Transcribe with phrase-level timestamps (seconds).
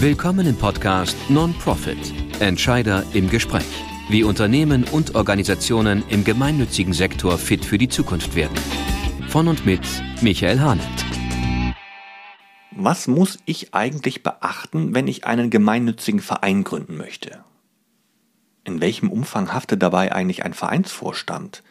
[0.00, 1.96] Willkommen im Podcast Non-Profit
[2.38, 3.64] Entscheider im Gespräch.
[4.10, 8.54] Wie Unternehmen und Organisationen im gemeinnützigen Sektor fit für die Zukunft werden.
[9.28, 9.80] Von und mit
[10.20, 10.86] Michael Hahnert.
[12.72, 17.42] Was muss ich eigentlich beachten, wenn ich einen gemeinnützigen Verein gründen möchte?
[18.64, 21.62] In welchem Umfang haftet dabei eigentlich ein Vereinsvorstand?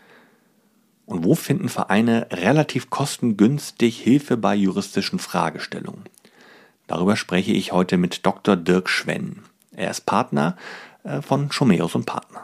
[1.06, 6.06] Und wo finden Vereine relativ kostengünstig Hilfe bei juristischen Fragestellungen?
[6.88, 8.56] Darüber spreche ich heute mit Dr.
[8.56, 9.44] Dirk Schwenn.
[9.76, 10.56] Er ist Partner
[11.04, 12.42] äh, von Schomeus und Partner.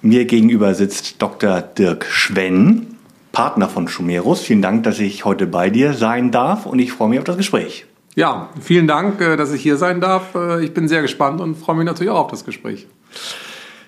[0.00, 1.60] Mir gegenüber sitzt Dr.
[1.60, 2.98] Dirk Schwenn,
[3.32, 4.40] Partner von Schomerus.
[4.40, 7.36] Vielen Dank, dass ich heute bei dir sein darf und ich freue mich auf das
[7.36, 7.86] Gespräch.
[8.14, 10.34] Ja, vielen Dank, äh, dass ich hier sein darf.
[10.34, 12.86] Äh, ich bin sehr gespannt und freue mich natürlich auch auf das Gespräch.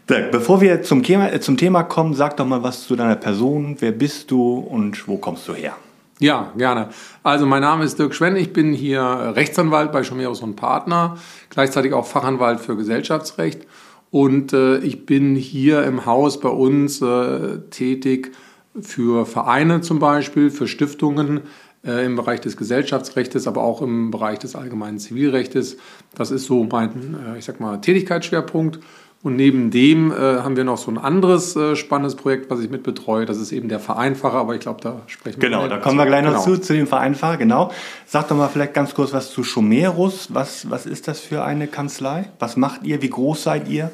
[0.09, 3.77] Dirk, bevor wir zum Thema, zum Thema kommen, sag doch mal was zu deiner Person.
[3.79, 5.77] Wer bist du und wo kommst du her?
[6.21, 6.91] Ja, gerne.
[7.23, 11.17] Also mein Name ist Dirk Schwenn, ich bin hier Rechtsanwalt bei Schomerus und Partner,
[11.49, 13.67] gleichzeitig auch Fachanwalt für Gesellschaftsrecht
[14.11, 18.33] und äh, ich bin hier im Haus bei uns äh, tätig
[18.79, 21.41] für Vereine zum Beispiel, für Stiftungen
[21.87, 25.79] äh, im Bereich des Gesellschaftsrechts, aber auch im Bereich des allgemeinen Zivilrechts.
[26.15, 28.81] Das ist so mein, äh, ich sag mal, Tätigkeitsschwerpunkt.
[29.23, 32.71] Und neben dem äh, haben wir noch so ein anderes äh, spannendes Projekt, was ich
[32.71, 33.27] mitbetreue.
[33.27, 36.07] Das ist eben der Vereinfacher, aber ich glaube, da sprechen wir Genau, da kommen wir
[36.07, 36.43] gleich noch genau.
[36.43, 37.71] zu, zu dem Vereinfacher, genau.
[38.07, 40.29] Sag doch mal vielleicht ganz kurz was zu Schomerus.
[40.33, 42.31] Was, was ist das für eine Kanzlei?
[42.39, 43.03] Was macht ihr?
[43.03, 43.91] Wie groß seid ihr?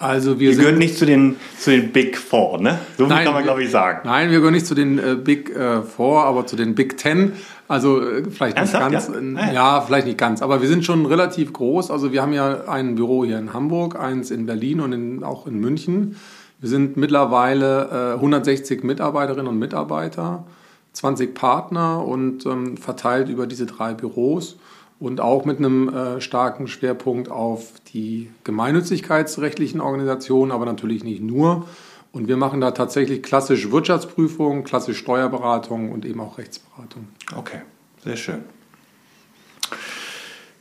[0.00, 2.78] Also wir ihr gehört nicht zu den, zu den Big Four, ne?
[2.96, 4.00] So viel kann man, glaube ich, sagen.
[4.04, 7.34] Nein, wir gehören nicht zu den äh, Big äh, Four, aber zu den Big Ten.
[7.68, 9.36] Also äh, vielleicht Ernsthaft, nicht ganz.
[9.36, 9.50] Ja?
[9.50, 9.80] Äh, ja?
[9.82, 10.40] vielleicht nicht ganz.
[10.40, 11.90] Aber wir sind schon relativ groß.
[11.90, 15.46] Also wir haben ja ein Büro hier in Hamburg, eins in Berlin und in, auch
[15.46, 16.16] in München.
[16.60, 20.46] Wir sind mittlerweile 160 äh, Mitarbeiterinnen und Mitarbeiter,
[20.94, 24.56] 20 Partner und ähm, verteilt über diese drei Büros
[25.00, 31.66] und auch mit einem äh, starken Schwerpunkt auf die gemeinnützigkeitsrechtlichen Organisationen, aber natürlich nicht nur.
[32.12, 37.08] Und wir machen da tatsächlich klassisch Wirtschaftsprüfung, klassisch Steuerberatung und eben auch Rechtsberatung.
[37.34, 37.62] Okay,
[38.04, 38.44] sehr schön.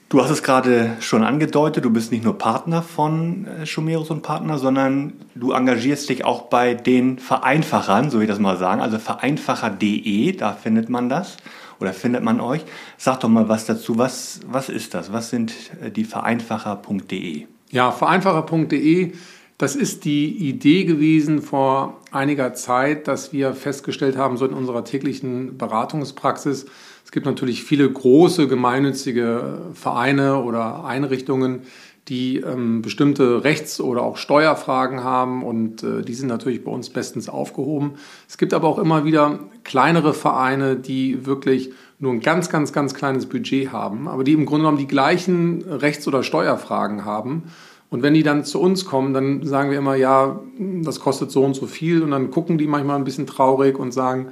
[0.08, 4.22] Du hast es gerade schon angedeutet, du bist nicht nur Partner von äh, Schumerus und
[4.22, 8.82] Partner, sondern du engagierst dich auch bei den Vereinfachern, so wie ich das mal sagen,
[8.82, 11.38] also vereinfacher.de, da findet man das
[11.80, 12.62] oder findet man euch.
[12.98, 13.98] Sag doch mal was dazu.
[13.98, 15.14] Was, was ist das?
[15.14, 17.46] Was sind äh, die vereinfacher.de?
[17.72, 19.14] Ja, vereinfacher.de,
[19.58, 24.84] das ist die Idee gewesen vor einiger Zeit, dass wir festgestellt haben, so in unserer
[24.86, 26.66] täglichen Beratungspraxis,
[27.10, 31.64] es gibt natürlich viele große gemeinnützige Vereine oder Einrichtungen,
[32.10, 36.90] die ähm, bestimmte Rechts- oder auch Steuerfragen haben und äh, die sind natürlich bei uns
[36.90, 37.94] bestens aufgehoben.
[38.28, 42.94] Es gibt aber auch immer wieder kleinere Vereine, die wirklich nur ein ganz, ganz, ganz
[42.94, 47.44] kleines Budget haben, aber die im Grunde genommen die gleichen Rechts- oder Steuerfragen haben.
[47.92, 51.44] Und wenn die dann zu uns kommen, dann sagen wir immer, ja, das kostet so
[51.44, 52.04] und so viel.
[52.04, 54.28] Und dann gucken die manchmal ein bisschen traurig und sagen,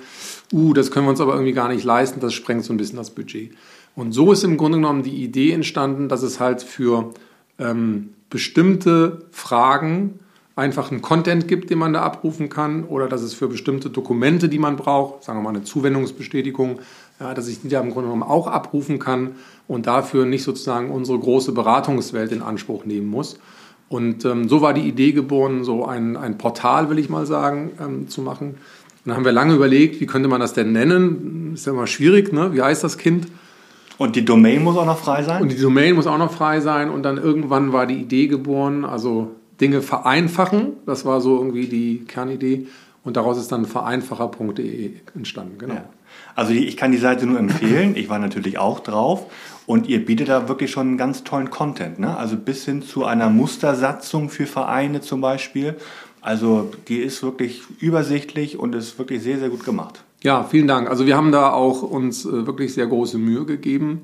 [0.53, 2.97] uh, das können wir uns aber irgendwie gar nicht leisten, das sprengt so ein bisschen
[2.97, 3.51] das Budget.
[3.95, 7.13] Und so ist im Grunde genommen die Idee entstanden, dass es halt für
[7.59, 10.19] ähm, bestimmte Fragen
[10.56, 14.50] einfach einen Content gibt, den man da abrufen kann, oder dass es für bestimmte Dokumente,
[14.50, 16.79] die man braucht, sagen wir mal eine Zuwendungsbestätigung,
[17.19, 19.35] ja, dass ich die da im Grunde genommen auch abrufen kann
[19.68, 23.40] und dafür nicht sozusagen unsere große Beratungswelt in Anspruch nehmen muss.
[23.89, 27.72] Und ähm, so war die Idee geboren, so ein, ein Portal, will ich mal sagen,
[27.79, 28.50] ähm, zu machen.
[28.50, 28.57] Und
[29.06, 31.51] dann haben wir lange überlegt, wie könnte man das denn nennen?
[31.53, 32.53] Ist ja immer schwierig, ne?
[32.53, 33.28] Wie heißt das Kind?
[33.97, 35.41] Und die Domain muss auch noch frei sein?
[35.41, 36.90] Und die Domain muss auch noch frei sein.
[36.90, 40.74] Und dann irgendwann war die Idee geboren, also Dinge vereinfachen.
[40.85, 42.68] Das war so irgendwie die Kernidee.
[43.03, 45.57] Und daraus ist dann vereinfacher.de entstanden.
[45.57, 45.75] Genau.
[45.75, 45.86] Ja.
[46.36, 47.96] Also ich kann die Seite nur empfehlen.
[47.96, 49.25] Ich war natürlich auch drauf.
[49.66, 52.00] Und ihr bietet da wirklich schon einen ganz tollen Content.
[52.00, 52.16] Ne?
[52.16, 55.75] Also bis hin zu einer Mustersatzung für Vereine zum Beispiel.
[56.22, 60.03] Also die ist wirklich übersichtlich und ist wirklich sehr, sehr gut gemacht.
[60.23, 60.89] Ja, vielen Dank.
[60.89, 64.01] Also wir haben da auch uns äh, wirklich sehr große Mühe gegeben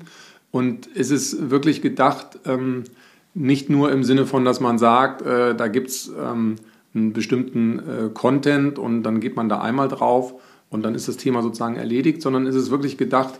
[0.52, 2.84] und es ist wirklich gedacht, ähm,
[3.34, 6.56] nicht nur im Sinne von, dass man sagt, äh, da gibt es ähm,
[6.94, 10.34] einen bestimmten äh, Content und dann geht man da einmal drauf
[10.70, 13.34] und dann ist das Thema sozusagen erledigt, sondern es ist wirklich gedacht,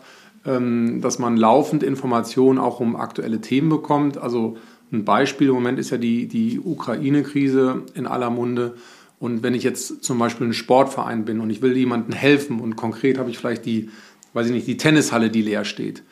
[0.45, 4.19] ähm, dass man laufend Informationen auch um aktuelle Themen bekommt.
[4.19, 4.57] Also
[4.93, 8.75] ein Beispiel im Moment ist ja die, die Ukraine-Krise in aller Munde.
[9.19, 12.77] Und wenn ich jetzt zum Beispiel ein Sportverein bin und ich will jemandem helfen und
[12.77, 13.91] konkret habe ich vielleicht die,
[14.33, 16.03] weiß ich nicht, die Tennishalle, die leer steht,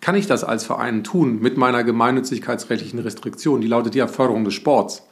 [0.00, 3.60] kann ich das als Verein tun mit meiner gemeinnützigkeitsrechtlichen Restriktion?
[3.60, 5.04] Die lautet ja Förderung des Sports.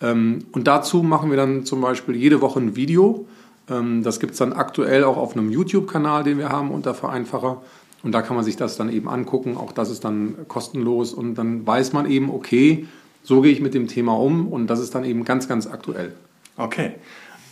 [0.00, 3.26] Ähm, und dazu machen wir dann zum Beispiel jede Woche ein Video.
[3.68, 7.62] Ähm, das gibt es dann aktuell auch auf einem YouTube-Kanal, den wir haben unter Vereinfacher.
[8.02, 9.56] Und da kann man sich das dann eben angucken.
[9.56, 11.12] Auch das ist dann kostenlos.
[11.12, 12.86] Und dann weiß man eben, okay,
[13.22, 14.48] so gehe ich mit dem Thema um.
[14.48, 16.14] Und das ist dann eben ganz, ganz aktuell.
[16.56, 16.92] Okay.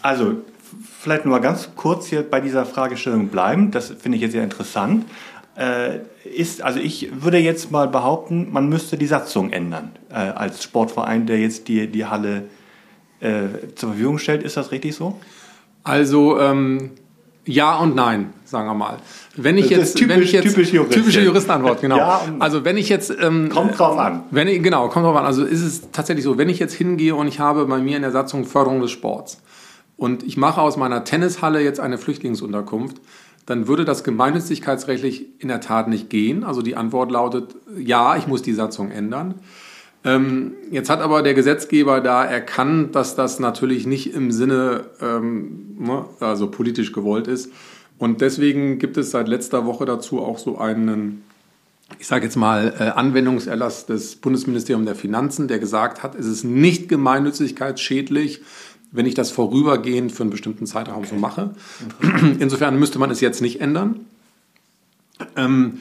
[0.03, 0.43] Also
[1.01, 3.71] vielleicht nur ganz kurz hier bei dieser Fragestellung bleiben.
[3.71, 5.05] Das finde ich jetzt sehr interessant.
[5.57, 10.63] Äh, ist, also ich würde jetzt mal behaupten, man müsste die Satzung ändern äh, als
[10.63, 12.45] Sportverein, der jetzt die, die Halle
[13.21, 14.43] äh, zur Verfügung stellt.
[14.43, 15.21] Ist das richtig so?
[15.83, 16.93] Also ähm,
[17.47, 18.99] ja und nein, sagen wir mal.
[19.37, 21.97] Wenn ich jetzt, typisch, wenn ich jetzt typisch Jurist, typische Juristenantwort, genau.
[21.97, 24.25] Ja also wenn ich jetzt ähm, kommt drauf an.
[24.31, 25.25] Wenn ich, genau, kommt drauf an.
[25.25, 28.03] Also ist es tatsächlich so, wenn ich jetzt hingehe und ich habe bei mir in
[28.03, 29.41] der Satzung Förderung des Sports
[29.97, 33.01] und ich mache aus meiner Tennishalle jetzt eine Flüchtlingsunterkunft,
[33.47, 36.45] dann würde das gemeinnützigkeitsrechtlich in der Tat nicht gehen.
[36.45, 39.35] Also die Antwort lautet, ja, ich muss die Satzung ändern.
[40.03, 45.77] Ähm, jetzt hat aber der Gesetzgeber da erkannt, dass das natürlich nicht im Sinne, ähm,
[45.79, 47.51] ne, also politisch gewollt ist.
[47.99, 51.23] Und deswegen gibt es seit letzter Woche dazu auch so einen,
[51.99, 56.45] ich sage jetzt mal, äh, Anwendungserlass des Bundesministeriums der Finanzen, der gesagt hat, es ist
[56.45, 58.41] nicht gemeinnützigkeitsschädlich,
[58.93, 61.09] wenn ich das vorübergehend für einen bestimmten Zeitraum okay.
[61.11, 61.55] so mache.
[62.39, 64.07] Insofern müsste man es jetzt nicht ändern.
[65.37, 65.81] Ähm,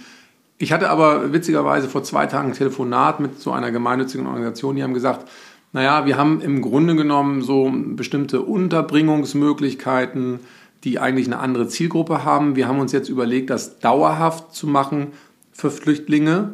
[0.60, 4.84] ich hatte aber witzigerweise vor zwei Tagen ein Telefonat mit so einer gemeinnützigen Organisation, die
[4.84, 5.30] haben gesagt,
[5.72, 10.42] naja, wir haben im Grunde genommen so bestimmte Unterbringungsmöglichkeiten,
[10.84, 12.58] die eigentlich eine andere Zielgruppe haben.
[12.58, 15.08] Wir haben uns jetzt überlegt, das dauerhaft zu machen
[15.54, 16.50] für Flüchtlinge.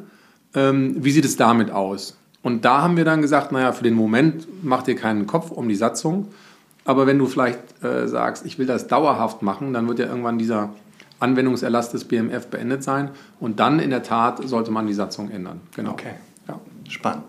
[0.54, 2.16] Ähm, wie sieht es damit aus?
[2.44, 5.68] Und da haben wir dann gesagt, naja, für den Moment macht ihr keinen Kopf um
[5.68, 6.28] die Satzung.
[6.84, 10.38] Aber wenn du vielleicht äh, sagst, ich will das dauerhaft machen, dann wird ja irgendwann
[10.38, 10.69] dieser
[11.20, 13.10] Anwendungserlass des BMF beendet sein.
[13.40, 15.62] Und dann in der Tat sollte man die Satzung ändern.
[15.76, 15.92] Genau.
[15.92, 16.14] Okay.
[16.48, 16.60] Ja.
[16.90, 17.24] Spannend.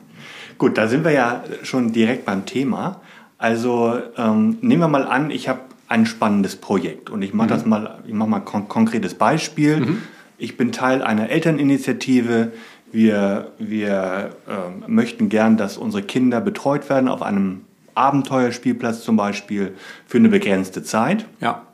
[0.59, 3.00] Gut, da sind wir ja schon direkt beim Thema.
[3.38, 7.50] Also ähm, nehmen wir mal an, ich habe ein spannendes Projekt und ich mache mhm.
[7.50, 9.81] das mal, ich mache mal ein kon konkretes Beispiel.
[9.81, 10.03] Mhm.
[10.38, 12.53] Ich bin Teil einer Elterninitiative.
[12.93, 17.62] Wir, wir äh, möchten gern, dass unsere Kinder betreut werden auf einem
[17.94, 19.75] Abenteuerspielplatz zum Beispiel
[20.06, 21.27] für eine begrenzte Zeit.
[21.41, 21.65] Ja.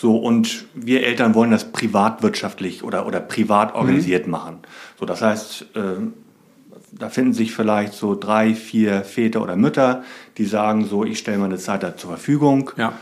[0.00, 4.30] So, und wir Eltern wollen das privatwirtschaftlich oder, oder privat organisiert mhm.
[4.30, 4.58] machen.
[4.96, 5.80] So, das heißt, äh,
[6.92, 10.04] da finden sich vielleicht so drei, vier Väter oder Mütter,
[10.36, 12.92] die sagen so, ich stelle meine Zeit da zur Verfügung ja.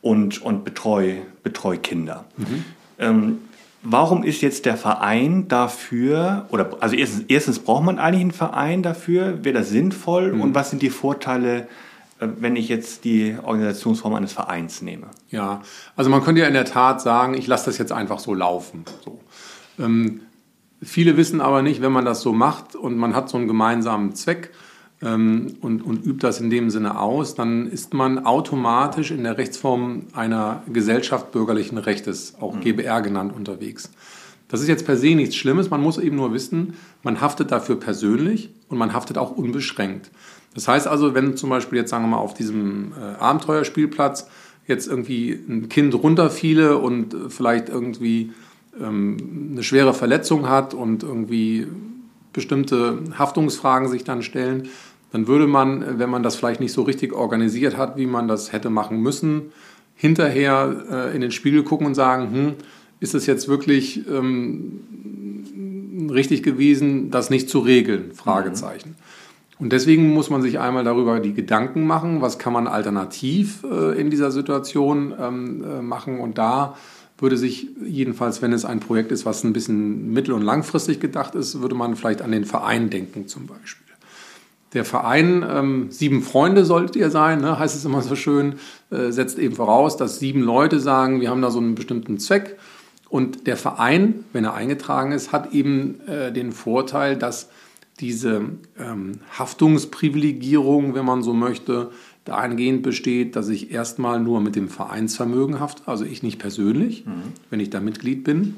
[0.00, 2.24] und, und betreue betreu Kinder.
[2.38, 2.64] Mhm.
[2.98, 3.38] Ähm,
[3.82, 8.82] warum ist jetzt der Verein dafür, oder also erstens, erstens braucht man eigentlich einen Verein
[8.82, 10.40] dafür, wäre das sinnvoll mhm.
[10.40, 11.68] und was sind die Vorteile,
[12.20, 15.06] wenn ich jetzt die Organisationsform eines Vereins nehme?
[15.30, 15.62] Ja,
[15.96, 18.84] also man könnte ja in der Tat sagen, ich lasse das jetzt einfach so laufen.
[19.04, 19.20] So.
[19.78, 20.20] Ähm,
[20.82, 24.14] viele wissen aber nicht, wenn man das so macht und man hat so einen gemeinsamen
[24.14, 24.50] Zweck,
[25.02, 29.38] ähm, und, und übt das in dem Sinne aus, dann ist man automatisch in der
[29.38, 32.60] Rechtsform einer Gesellschaft bürgerlichen Rechtes, auch mhm.
[32.60, 33.90] GBR genannt, unterwegs.
[34.48, 37.78] Das ist jetzt per se nichts Schlimmes, man muss eben nur wissen, man haftet dafür
[37.78, 40.10] persönlich und man haftet auch unbeschränkt.
[40.54, 44.28] Das heißt also, wenn zum Beispiel jetzt sagen wir mal auf diesem äh, Abenteuerspielplatz
[44.66, 48.32] jetzt irgendwie ein Kind runterfiele und äh, vielleicht irgendwie
[48.80, 51.66] ähm, eine schwere Verletzung hat und irgendwie
[52.32, 54.68] bestimmte Haftungsfragen sich dann stellen,
[55.12, 58.52] dann würde man, wenn man das vielleicht nicht so richtig organisiert hat, wie man das
[58.52, 59.52] hätte machen müssen,
[59.96, 62.54] hinterher äh, in den Spiegel gucken und sagen, hm,
[63.00, 68.12] ist es jetzt wirklich ähm, richtig gewesen, das nicht zu regeln?
[68.14, 68.90] Fragezeichen.
[68.90, 69.09] Mhm.
[69.60, 74.00] Und deswegen muss man sich einmal darüber die Gedanken machen, was kann man alternativ äh,
[74.00, 76.18] in dieser Situation ähm, äh, machen.
[76.18, 76.76] Und da
[77.18, 81.34] würde sich jedenfalls, wenn es ein Projekt ist, was ein bisschen mittel- und langfristig gedacht
[81.34, 83.86] ist, würde man vielleicht an den Verein denken zum Beispiel.
[84.72, 88.54] Der Verein, ähm, sieben Freunde solltet ihr sein, ne, heißt es immer so schön,
[88.90, 92.56] äh, setzt eben voraus, dass sieben Leute sagen, wir haben da so einen bestimmten Zweck.
[93.10, 97.50] Und der Verein, wenn er eingetragen ist, hat eben äh, den Vorteil, dass
[98.00, 98.42] diese
[98.78, 101.90] ähm, Haftungsprivilegierung, wenn man so möchte,
[102.24, 107.32] dahingehend besteht, dass ich erstmal nur mit dem Vereinsvermögen hafte, also ich nicht persönlich, mhm.
[107.50, 108.56] wenn ich da Mitglied bin.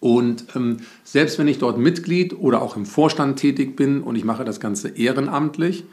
[0.00, 4.24] Und ähm, selbst wenn ich dort Mitglied oder auch im Vorstand tätig bin und ich
[4.24, 5.84] mache das Ganze ehrenamtlich,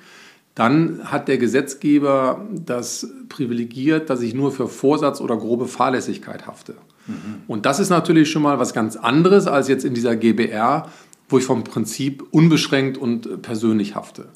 [0.56, 6.74] dann hat der Gesetzgeber das privilegiert, dass ich nur für Vorsatz oder grobe Fahrlässigkeit hafte.
[7.08, 7.44] Mhm.
[7.48, 10.90] Und das ist natürlich schon mal was ganz anderes als jetzt in dieser GBR,
[11.32, 14.30] wo ich vom Prinzip unbeschränkt und persönlich hafte.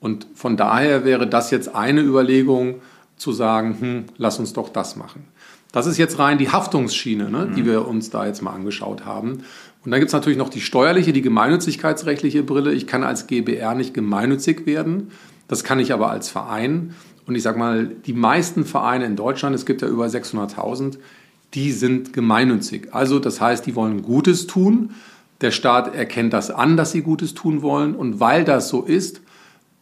[0.00, 2.76] Und von daher wäre das jetzt eine Überlegung
[3.16, 5.24] zu sagen, hm, lass uns doch das machen.
[5.72, 7.54] Das ist jetzt rein die Haftungsschiene, ne, mhm.
[7.54, 9.42] die wir uns da jetzt mal angeschaut haben.
[9.84, 12.72] Und dann gibt es natürlich noch die steuerliche, die gemeinnützigkeitsrechtliche Brille.
[12.72, 15.10] Ich kann als GBR nicht gemeinnützig werden.
[15.48, 16.94] Das kann ich aber als Verein.
[17.26, 20.98] Und ich sage mal, die meisten Vereine in Deutschland, es gibt ja über 600.000,
[21.54, 22.88] die sind gemeinnützig.
[22.92, 24.90] Also das heißt, die wollen Gutes tun.
[25.40, 27.94] Der Staat erkennt das an, dass sie Gutes tun wollen.
[27.94, 29.20] Und weil das so ist,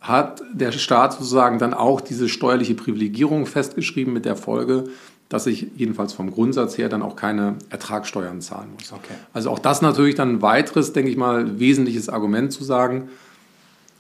[0.00, 4.84] hat der Staat sozusagen dann auch diese steuerliche Privilegierung festgeschrieben mit der Folge,
[5.28, 8.92] dass ich jedenfalls vom Grundsatz her dann auch keine Ertragssteuern zahlen muss.
[8.92, 9.14] Okay.
[9.32, 13.08] Also auch das natürlich dann ein weiteres, denke ich mal, wesentliches Argument zu sagen,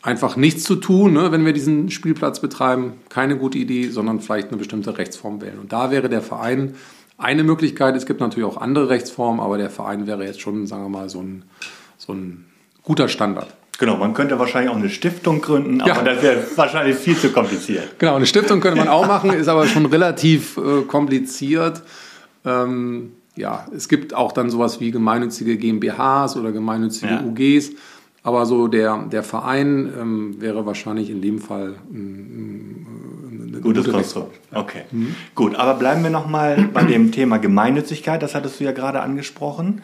[0.00, 4.48] einfach nichts zu tun, ne, wenn wir diesen Spielplatz betreiben, keine gute Idee, sondern vielleicht
[4.48, 5.58] eine bestimmte Rechtsform wählen.
[5.58, 6.76] Und da wäre der Verein
[7.18, 7.96] eine Möglichkeit.
[7.96, 11.08] Es gibt natürlich auch andere Rechtsformen, aber der Verein wäre jetzt schon, sagen wir mal,
[11.08, 11.42] so ein,
[11.98, 12.46] so ein
[12.82, 13.54] guter Standard.
[13.78, 16.02] Genau, man könnte wahrscheinlich auch eine Stiftung gründen, aber ja.
[16.02, 17.98] das wäre wahrscheinlich viel zu kompliziert.
[17.98, 21.82] Genau, eine Stiftung könnte man auch machen, ist aber schon relativ äh, kompliziert.
[22.44, 27.22] Ähm, ja, es gibt auch dann sowas wie gemeinnützige GmbHs oder gemeinnützige ja.
[27.22, 27.70] UGs.
[28.24, 32.86] Aber so der, der Verein ähm, wäre wahrscheinlich in dem Fall ein, ein
[33.60, 34.38] gutes gute Konstrukt.
[34.52, 35.14] Okay, mhm.
[35.34, 35.54] gut.
[35.54, 38.22] Aber bleiben wir nochmal bei dem Thema Gemeinnützigkeit.
[38.22, 39.82] Das hattest du ja gerade angesprochen.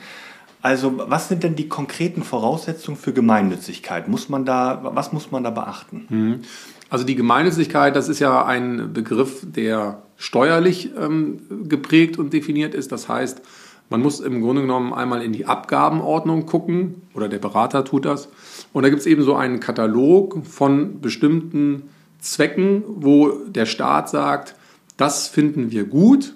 [0.63, 4.09] Also was sind denn die konkreten Voraussetzungen für Gemeinnützigkeit?
[4.09, 6.07] Muss man da, was muss man da beachten?
[6.09, 6.41] Mhm.
[6.89, 12.93] Also die Gemeinnützigkeit, das ist ja ein Begriff, der steuerlich ähm, geprägt und definiert ist.
[12.93, 13.43] Das heißt,
[13.91, 18.29] man muss im Grunde genommen einmal in die Abgabenordnung gucken oder der Berater tut das.
[18.73, 21.91] Und da gibt es eben so einen Katalog von bestimmten
[22.25, 24.55] Zwecken, wo der Staat sagt,
[24.97, 26.35] das finden wir gut.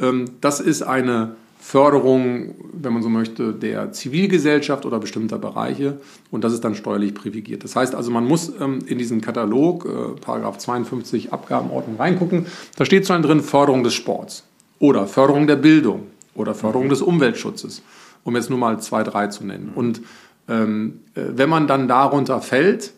[0.00, 6.42] Ähm, das ist eine Förderung, wenn man so möchte, der Zivilgesellschaft oder bestimmter Bereiche und
[6.42, 7.62] das ist dann steuerlich privilegiert.
[7.62, 12.46] Das heißt also, man muss ähm, in diesen Katalog, äh, Paragraph 52 Abgabenordnung reingucken.
[12.76, 14.44] Da steht zwar drin Förderung des Sports
[14.78, 16.90] oder Förderung der Bildung oder Förderung mhm.
[16.90, 17.82] des Umweltschutzes,
[18.24, 19.72] um jetzt nur mal zwei, drei zu nennen.
[19.74, 20.00] Und
[20.48, 22.92] ähm, äh, wenn man dann darunter fällt,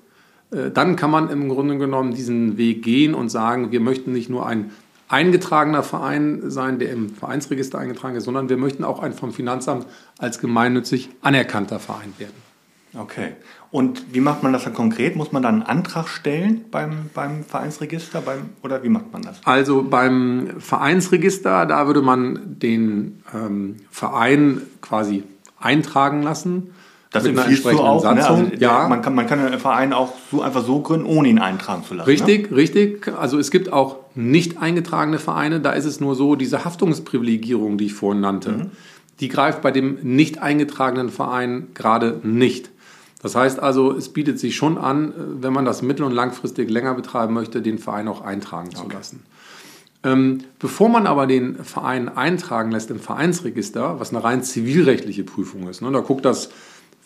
[0.51, 4.47] dann kann man im Grunde genommen diesen Weg gehen und sagen, wir möchten nicht nur
[4.47, 4.71] ein
[5.09, 9.87] eingetragener Verein sein, der im Vereinsregister eingetragen ist, sondern wir möchten auch ein vom Finanzamt
[10.19, 12.51] als gemeinnützig anerkannter Verein werden.
[12.99, 13.33] Okay.
[13.71, 15.15] Und wie macht man das dann konkret?
[15.15, 19.41] Muss man dann einen Antrag stellen beim, beim Vereinsregister beim, oder wie macht man das?
[19.45, 25.23] Also beim Vereinsregister, da würde man den ähm, Verein quasi
[25.61, 26.75] eintragen lassen
[27.11, 28.03] das einer entsprechenden auch.
[28.15, 28.25] Ne?
[28.25, 28.89] Also ja.
[28.89, 31.95] Man kann, man kann einen Verein auch so einfach so gründen, ohne ihn eintragen zu
[31.95, 32.09] lassen.
[32.09, 32.57] Richtig, ne?
[32.57, 33.09] richtig.
[33.19, 35.61] Also es gibt auch nicht eingetragene Vereine.
[35.61, 38.71] Da ist es nur so, diese Haftungsprivilegierung, die ich vorhin nannte, mhm.
[39.19, 42.71] die greift bei dem nicht eingetragenen Verein gerade nicht.
[43.23, 46.95] Das heißt also, es bietet sich schon an, wenn man das mittel- und langfristig länger
[46.95, 48.97] betreiben möchte, den Verein auch eintragen zu okay.
[48.97, 49.23] lassen.
[50.03, 55.69] Ähm, bevor man aber den Verein eintragen lässt im Vereinsregister, was eine rein zivilrechtliche Prüfung
[55.69, 56.49] ist, ne, da guckt das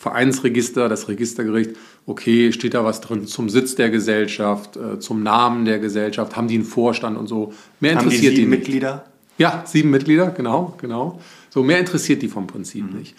[0.04, 1.70] Vereinsregister, das Registergericht,
[2.04, 6.46] okay, steht da was drin zum Sitz der Gesellschaft, äh, zum Namen der Gesellschaft, haben
[6.46, 7.54] die einen Vorstand und so.
[7.80, 9.04] Mehr interessiert haben die sieben die Mitglieder?
[9.38, 11.20] Ja, sieben Mitglieder, genau, genau.
[11.48, 12.98] So, mehr interessiert die vom Prinzip mhm.
[12.98, 13.16] nicht.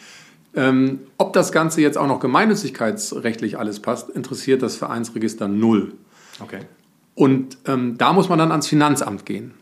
[0.56, 5.94] Ähm, ob das Ganze jetzt auch noch gemeinnützigkeitsrechtlich alles passt, interessiert das Vereinsregister null.
[6.40, 6.60] Okay.
[7.16, 9.56] Und ähm, da muss man dann ans Finanzamt gehen.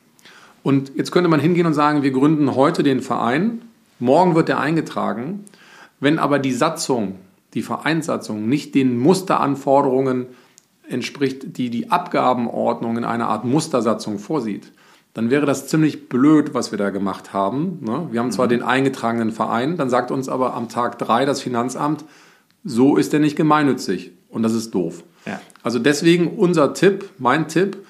[0.61, 3.61] Und jetzt könnte man hingehen und sagen, wir gründen heute den Verein,
[3.99, 5.45] morgen wird er eingetragen
[6.03, 7.15] wenn aber die Satzung,
[7.53, 10.27] die Vereinssatzung, nicht den Musteranforderungen
[10.87, 14.71] entspricht, die die Abgabenordnung in einer Art Mustersatzung vorsieht,
[15.13, 17.79] dann wäre das ziemlich blöd, was wir da gemacht haben.
[17.81, 18.07] Ne?
[18.11, 18.51] Wir haben zwar mhm.
[18.51, 22.03] den eingetragenen Verein, dann sagt uns aber am Tag drei das Finanzamt,
[22.63, 24.11] so ist er nicht gemeinnützig.
[24.29, 25.03] Und das ist doof.
[25.27, 25.39] Ja.
[25.61, 27.85] Also deswegen unser Tipp, mein Tipp,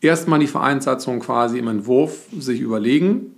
[0.00, 3.36] erstmal die Vereinssatzung quasi im Entwurf sich überlegen,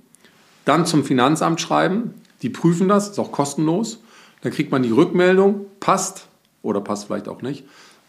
[0.64, 4.00] dann zum Finanzamt schreiben, die prüfen das, ist auch kostenlos
[4.42, 6.28] dann kriegt man die Rückmeldung, passt
[6.62, 7.64] oder passt vielleicht auch nicht.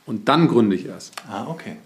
[0.05, 1.13] Und dann gründe ich erst.
[1.29, 1.77] Ah, okay.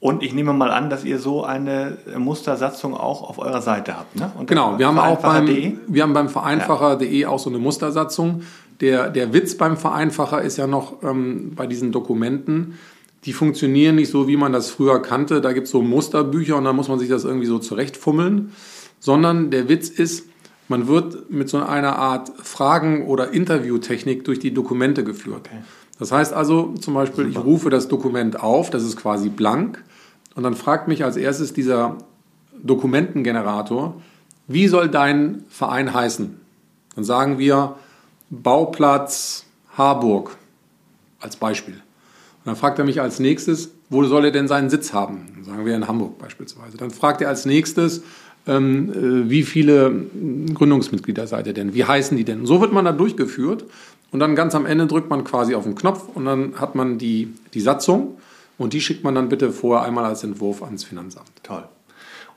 [0.00, 4.14] Und ich nehme mal an, dass ihr so eine Mustersatzung auch auf eurer Seite habt.
[4.14, 4.30] Ne?
[4.38, 7.28] Und genau, wir haben auch beim, wir haben beim Vereinfacher.de ja.
[7.28, 8.42] auch so eine Mustersatzung.
[8.80, 12.78] Der, der Witz beim Vereinfacher ist ja noch ähm, bei diesen Dokumenten,
[13.24, 15.40] die funktionieren nicht so, wie man das früher kannte.
[15.40, 18.52] Da gibt es so Musterbücher und dann muss man sich das irgendwie so zurechtfummeln.
[19.00, 20.28] Sondern der Witz ist,
[20.68, 25.48] man wird mit so einer Art Fragen- oder Interviewtechnik durch die Dokumente geführt.
[25.48, 25.62] Okay.
[25.98, 27.40] Das heißt also zum Beispiel, Super.
[27.40, 29.82] ich rufe das Dokument auf, das ist quasi blank,
[30.34, 31.96] und dann fragt mich als erstes dieser
[32.62, 34.00] Dokumentengenerator,
[34.46, 36.40] wie soll dein Verein heißen?
[36.94, 37.76] Dann sagen wir
[38.30, 39.46] Bauplatz
[39.76, 40.36] Harburg
[41.20, 41.74] als Beispiel.
[41.74, 45.28] Und dann fragt er mich als nächstes, wo soll er denn seinen Sitz haben?
[45.34, 46.76] Dann sagen wir in Hamburg beispielsweise.
[46.76, 48.02] Dann fragt er als nächstes,
[48.48, 50.06] ähm, äh, wie viele
[50.54, 51.74] Gründungsmitglieder seid ihr denn?
[51.74, 52.46] Wie heißen die denn?
[52.46, 53.64] So wird man da durchgeführt
[54.10, 56.98] und dann ganz am Ende drückt man quasi auf den Knopf und dann hat man
[56.98, 58.18] die, die Satzung
[58.56, 61.30] und die schickt man dann bitte vorher einmal als Entwurf ans Finanzamt.
[61.42, 61.64] Toll.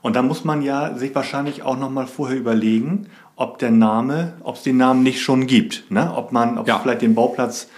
[0.02, 4.56] Und da muss man ja sich wahrscheinlich auch nochmal vorher überlegen, ob der Name, ob
[4.56, 5.90] es den Namen nicht schon gibt.
[5.90, 6.12] Ne?
[6.14, 6.78] Ob man, ob ja.
[6.78, 7.68] vielleicht den Bauplatz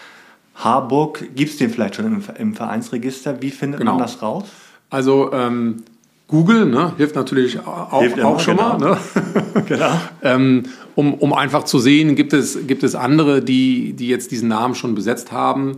[0.54, 3.42] Harburg, gibt es den vielleicht schon im, im, Vereinsregister?
[3.42, 3.92] Wie findet genau.
[3.92, 4.44] man das raus?
[4.90, 5.82] Also ähm,
[6.26, 8.78] Google ne, hilft natürlich auch, hilft auch schon genau.
[8.78, 8.90] mal.
[8.90, 8.96] Ne?
[9.66, 9.92] genau.
[10.22, 10.62] ähm,
[10.94, 14.74] um, um einfach zu sehen, gibt es, gibt es andere, die, die jetzt diesen Namen
[14.74, 15.76] schon besetzt haben.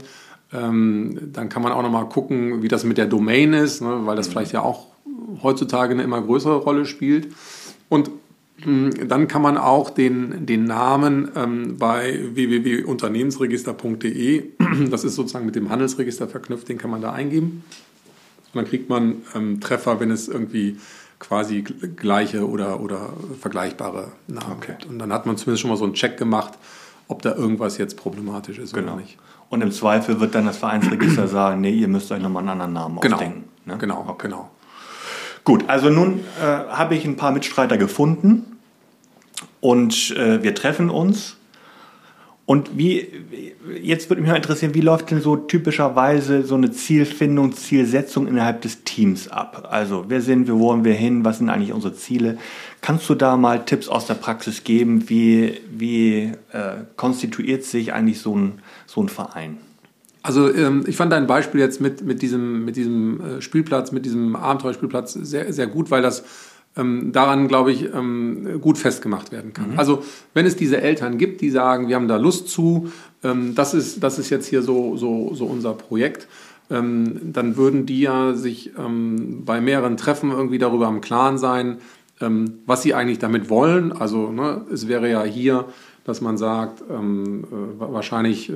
[0.53, 4.03] Ähm, dann kann man auch noch mal gucken, wie das mit der Domain ist, ne,
[4.05, 4.33] weil das mhm.
[4.33, 4.87] vielleicht ja auch
[5.43, 7.26] heutzutage eine immer größere Rolle spielt.
[7.88, 8.12] Und
[8.65, 14.45] mh, hm, dann kann man auch den, den Namen ähm, bei www.unternehmensregister.de,
[14.91, 17.65] das ist sozusagen mit dem Handelsregister verknüpft, den kann man da eingeben.
[18.56, 20.78] Dann kriegt man ähm, Treffer, wenn es irgendwie
[21.18, 23.10] quasi gleiche oder, oder
[23.40, 24.72] vergleichbare Namen okay.
[24.72, 24.86] gibt.
[24.86, 26.54] Und dann hat man zumindest schon mal so einen Check gemacht,
[27.08, 28.92] ob da irgendwas jetzt problematisch ist genau.
[28.92, 29.18] oder nicht.
[29.48, 32.72] Und im Zweifel wird dann das Vereinsregister sagen, nee, ihr müsst euch nochmal einen anderen
[32.72, 33.16] Namen genau.
[33.16, 33.44] ausdenken.
[33.64, 33.78] Ne?
[33.78, 34.28] Genau, okay.
[34.28, 34.50] genau.
[35.44, 38.58] Gut, also nun äh, habe ich ein paar Mitstreiter gefunden
[39.60, 41.36] und äh, wir treffen uns.
[42.47, 43.09] Und wie,
[43.83, 48.62] jetzt würde mich mal interessieren, wie läuft denn so typischerweise so eine Zielfindung, Zielsetzung innerhalb
[48.62, 49.67] des Teams ab?
[49.69, 52.38] Also, wer sind wir, wo wollen wir hin, was sind eigentlich unsere Ziele?
[52.83, 55.09] Kannst du da mal Tipps aus der Praxis geben?
[55.09, 59.59] Wie, wie äh, konstituiert sich eigentlich so ein, so ein Verein?
[60.23, 64.05] Also ähm, ich fand dein Beispiel jetzt mit, mit diesem, mit diesem äh, Spielplatz, mit
[64.05, 66.25] diesem Abenteuerspielplatz sehr, sehr gut, weil das
[66.76, 69.73] ähm, daran, glaube ich, ähm, gut festgemacht werden kann.
[69.73, 69.78] Mhm.
[69.78, 70.02] Also
[70.35, 72.92] wenn es diese Eltern gibt, die sagen, wir haben da Lust zu,
[73.23, 76.28] ähm, das, ist, das ist jetzt hier so, so, so unser Projekt,
[76.71, 81.78] ähm, dann würden die ja sich ähm, bei mehreren Treffen irgendwie darüber im Klaren sein,
[82.18, 83.92] was sie eigentlich damit wollen.
[83.92, 85.66] Also ne, es wäre ja hier
[86.06, 88.54] dass man sagt, ähm, äh, wahrscheinlich äh,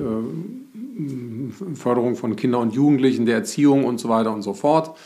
[1.75, 4.97] Förderung von Kindern und Jugendlichen, der Erziehung und so weiter und so fort.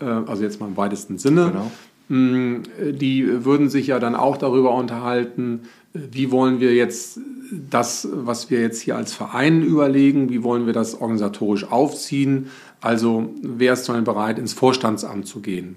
[0.00, 1.50] Äh, also jetzt mal im weitesten Sinne.
[1.50, 1.72] Genau.
[2.08, 2.62] Mm,
[2.92, 5.60] die würden sich ja dann auch darüber unterhalten,
[5.92, 10.72] wie wollen wir jetzt das, was wir jetzt hier als Verein überlegen, wie wollen wir
[10.72, 12.48] das organisatorisch aufziehen.
[12.80, 15.76] Also wer ist denn bereit, ins Vorstandsamt zu gehen?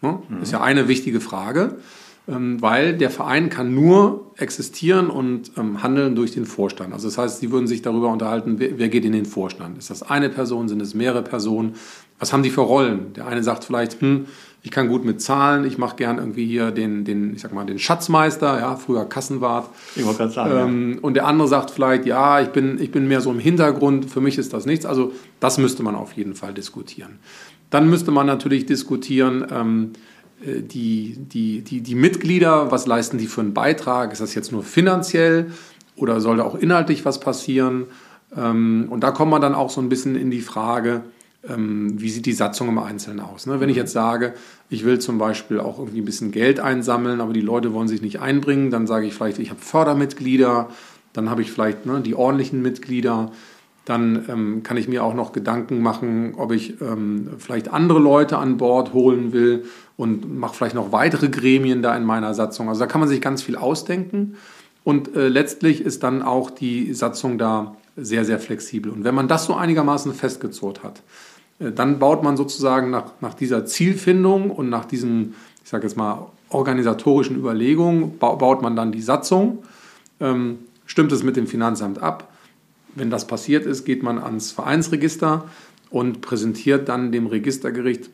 [0.00, 1.76] Das ist ja eine wichtige Frage.
[2.28, 6.92] Ähm, weil der Verein kann nur existieren und ähm, handeln durch den Vorstand.
[6.92, 9.76] Also das heißt, sie würden sich darüber unterhalten, wer, wer, geht in den Vorstand?
[9.76, 11.74] Ist das eine Person, sind es mehrere Personen?
[12.20, 13.12] Was haben die für Rollen?
[13.14, 14.26] Der eine sagt vielleicht, hm,
[14.64, 17.66] ich kann gut mit Zahlen, ich mache gern irgendwie hier den, den, ich sag mal,
[17.66, 19.68] den Schatzmeister, ja, früher Kassenwart.
[19.96, 20.52] Ich wollte gerade sagen.
[20.56, 20.98] Ähm, ja.
[21.00, 24.20] Und der andere sagt vielleicht, ja, ich bin, ich bin mehr so im Hintergrund, für
[24.20, 24.86] mich ist das nichts.
[24.86, 27.18] Also das müsste man auf jeden Fall diskutieren.
[27.70, 29.92] Dann müsste man natürlich diskutieren, ähm,
[30.44, 34.12] äh, die, die, die, die Mitglieder, was leisten die für einen Beitrag?
[34.12, 35.50] Ist das jetzt nur finanziell
[35.96, 37.86] oder soll da auch inhaltlich was passieren?
[38.36, 41.02] Ähm, und da kommt man dann auch so ein bisschen in die Frage,
[41.44, 43.46] wie sieht die Satzung im Einzelnen aus?
[43.46, 43.58] Ne?
[43.58, 44.34] Wenn ich jetzt sage,
[44.70, 48.00] ich will zum Beispiel auch irgendwie ein bisschen Geld einsammeln, aber die Leute wollen sich
[48.00, 50.68] nicht einbringen, dann sage ich vielleicht, ich habe Fördermitglieder,
[51.12, 53.32] dann habe ich vielleicht ne, die ordentlichen Mitglieder
[53.84, 58.38] dann ähm, kann ich mir auch noch Gedanken machen, ob ich ähm, vielleicht andere Leute
[58.38, 59.64] an Bord holen will
[59.96, 62.68] und mache vielleicht noch weitere Gremien da in meiner Satzung.
[62.68, 64.36] Also da kann man sich ganz viel ausdenken.
[64.84, 68.92] Und äh, letztlich ist dann auch die Satzung da sehr, sehr flexibel.
[68.92, 71.02] Und wenn man das so einigermaßen festgezurrt hat,
[71.70, 76.26] dann baut man sozusagen nach, nach dieser Zielfindung und nach diesen, ich sage jetzt mal,
[76.48, 79.64] organisatorischen Überlegungen, baut man dann die Satzung,
[80.20, 82.32] ähm, stimmt es mit dem Finanzamt ab
[82.94, 85.44] wenn das passiert ist, geht man ans Vereinsregister
[85.90, 88.10] und präsentiert dann dem Registergericht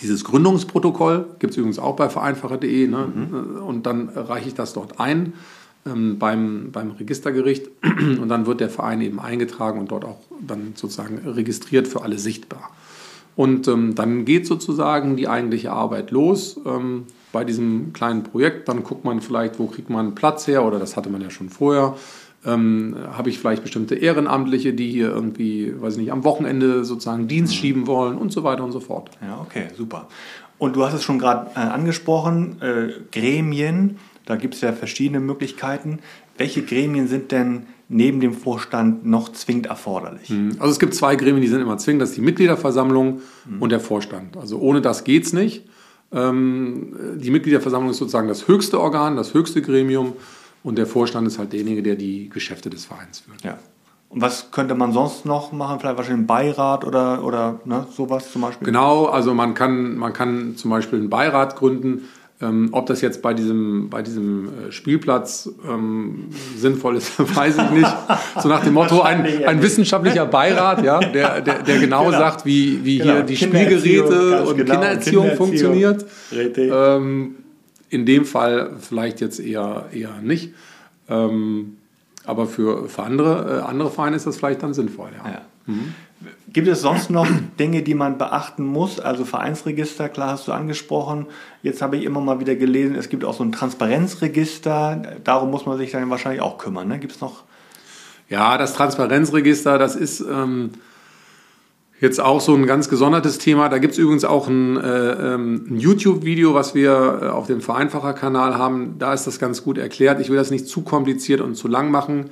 [0.00, 1.26] dieses Gründungsprotokoll.
[1.38, 2.88] Gibt es übrigens auch bei vereinfacher.de.
[2.88, 3.08] Ne?
[3.14, 3.62] Mhm.
[3.62, 5.34] Und dann reiche ich das dort ein
[5.94, 7.68] beim, beim Registergericht.
[7.82, 12.18] Und dann wird der Verein eben eingetragen und dort auch dann sozusagen registriert für alle
[12.18, 12.70] sichtbar.
[13.36, 18.68] Und ähm, dann geht sozusagen die eigentliche Arbeit los ähm, bei diesem kleinen Projekt.
[18.68, 21.50] Dann guckt man vielleicht, wo kriegt man Platz her, oder das hatte man ja schon
[21.50, 21.96] vorher
[22.46, 27.28] ähm, habe ich vielleicht bestimmte Ehrenamtliche, die hier irgendwie, weiß ich nicht, am Wochenende sozusagen
[27.28, 27.58] Dienst mhm.
[27.58, 29.10] schieben wollen und so weiter und so fort.
[29.20, 30.06] Ja, okay, super.
[30.58, 35.20] Und du hast es schon gerade äh, angesprochen, äh, Gremien, da gibt es ja verschiedene
[35.20, 36.00] Möglichkeiten.
[36.36, 40.28] Welche Gremien sind denn neben dem Vorstand noch zwingend erforderlich?
[40.28, 40.56] Mhm.
[40.58, 43.62] Also es gibt zwei Gremien, die sind immer zwingend, das ist die Mitgliederversammlung mhm.
[43.62, 44.36] und der Vorstand.
[44.36, 45.64] Also ohne das geht es nicht.
[46.12, 50.12] Ähm, die Mitgliederversammlung ist sozusagen das höchste Organ, das höchste Gremium.
[50.62, 53.42] Und der Vorstand ist halt derjenige, der die Geschäfte des Vereins führt.
[53.44, 53.58] Ja.
[54.08, 55.78] Und was könnte man sonst noch machen?
[55.80, 58.66] Vielleicht wahrscheinlich einen Beirat oder, oder ne, sowas zum Beispiel?
[58.66, 62.08] Genau, also man kann, man kann zum Beispiel einen Beirat gründen.
[62.42, 67.70] Ähm, ob das jetzt bei diesem, bei diesem äh, Spielplatz ähm, sinnvoll ist, weiß ich
[67.70, 67.96] nicht.
[68.42, 72.44] So nach dem Motto, ein, ein wissenschaftlicher Beirat, ja, der, der, der genau, genau, sagt,
[72.44, 73.12] wie, wie genau.
[73.14, 74.72] hier die Spielgeräte und genau.
[74.74, 76.04] Kindererziehung, Kindererziehung funktioniert.
[76.30, 77.36] Ähm,
[77.88, 80.52] in dem Fall vielleicht jetzt eher, eher nicht.
[81.08, 81.78] Ähm,
[82.26, 85.30] aber für, für andere, äh, andere Vereine ist das vielleicht dann sinnvoll, ja.
[85.30, 85.40] ja.
[85.66, 85.94] Mhm.
[86.56, 87.28] Gibt es sonst noch
[87.60, 88.98] Dinge, die man beachten muss?
[88.98, 91.26] Also Vereinsregister, klar hast du angesprochen.
[91.62, 95.18] Jetzt habe ich immer mal wieder gelesen, es gibt auch so ein Transparenzregister.
[95.22, 96.88] Darum muss man sich dann wahrscheinlich auch kümmern.
[96.88, 96.98] Ne?
[96.98, 97.42] Gibt es noch?
[98.30, 100.70] Ja, das Transparenzregister, das ist ähm,
[102.00, 103.68] jetzt auch so ein ganz gesondertes Thema.
[103.68, 107.60] Da gibt es übrigens auch ein, äh, ähm, ein YouTube-Video, was wir äh, auf dem
[107.60, 108.98] Vereinfacher-Kanal haben.
[108.98, 110.22] Da ist das ganz gut erklärt.
[110.22, 112.30] Ich will das nicht zu kompliziert und zu lang machen.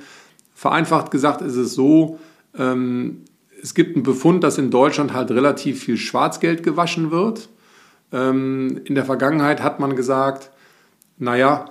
[0.55, 2.17] Vereinfacht gesagt ist es so,
[2.57, 3.21] ähm,
[3.65, 7.49] es gibt einen Befund, dass in Deutschland halt relativ viel Schwarzgeld gewaschen wird.
[8.13, 10.51] Ähm, in der Vergangenheit hat man gesagt,
[11.17, 11.65] naja,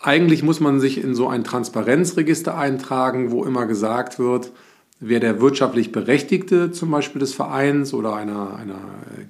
[0.00, 4.50] eigentlich muss man sich in so ein Transparenzregister eintragen, wo immer gesagt wird,
[4.98, 8.80] wer der wirtschaftlich Berechtigte zum Beispiel des Vereins oder einer, einer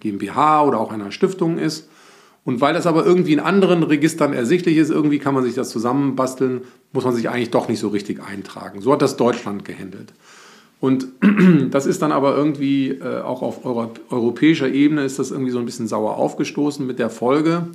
[0.01, 1.91] GmbH oder auch einer Stiftung ist.
[2.43, 5.69] Und weil das aber irgendwie in anderen Registern ersichtlich ist, irgendwie kann man sich das
[5.69, 6.63] zusammenbasteln,
[6.95, 8.81] muss man sich eigentlich doch nicht so richtig eintragen.
[8.81, 10.15] So hat das Deutschland gehandelt.
[10.81, 11.09] Und
[11.71, 15.59] das ist dann aber irgendwie äh, auch auf Euro europäischer Ebene ist das irgendwie so
[15.59, 17.69] ein bisschen sauer aufgestoßen mit der Folge,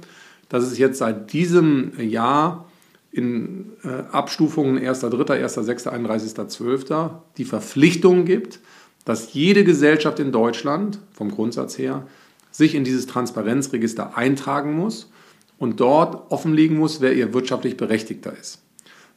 [0.50, 2.66] dass es jetzt seit diesem Jahr
[3.12, 7.12] in äh, Abstufungen 1.3., 1.6., 31.12.
[7.38, 8.60] die Verpflichtung gibt,
[9.06, 12.08] dass jede Gesellschaft in Deutschland vom Grundsatz her
[12.52, 15.12] sich in dieses Transparenzregister eintragen muss
[15.60, 18.62] und dort offenlegen muss, wer ihr wirtschaftlich Berechtigter ist.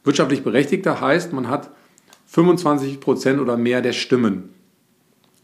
[0.03, 1.71] Wirtschaftlich Berechtigter heißt, man hat
[2.27, 4.49] 25 Prozent oder mehr der Stimmen.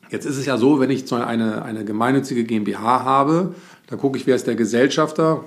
[0.09, 3.55] Jetzt ist es ja so, wenn ich eine, eine gemeinnützige GmbH habe,
[3.87, 5.43] da gucke ich, wer ist der Gesellschafter.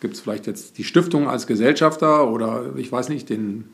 [0.00, 3.72] Gibt es vielleicht jetzt die Stiftung als Gesellschafter oder ich weiß nicht, den,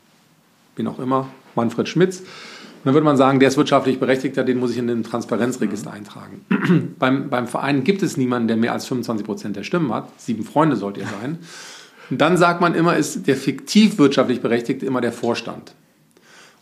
[0.75, 2.19] wen auch immer, Manfred Schmitz.
[2.19, 5.89] Und dann würde man sagen, der ist wirtschaftlich Berechtigter, den muss ich in den Transparenzregister
[5.89, 5.95] mhm.
[5.95, 6.95] eintragen.
[6.99, 10.09] beim, beim Verein gibt es niemanden, der mehr als 25 Prozent der Stimmen hat.
[10.17, 11.39] Sieben Freunde sollt ihr sein.
[12.11, 15.73] Und dann sagt man immer, ist der fiktiv wirtschaftlich Berechtigte immer der Vorstand.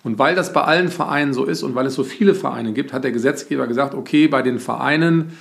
[0.03, 2.91] Und weil das bei allen Vereinen so ist und weil es so viele Vereine gibt,
[2.91, 5.37] hat der Gesetzgeber gesagt, okay, bei den Vereinen,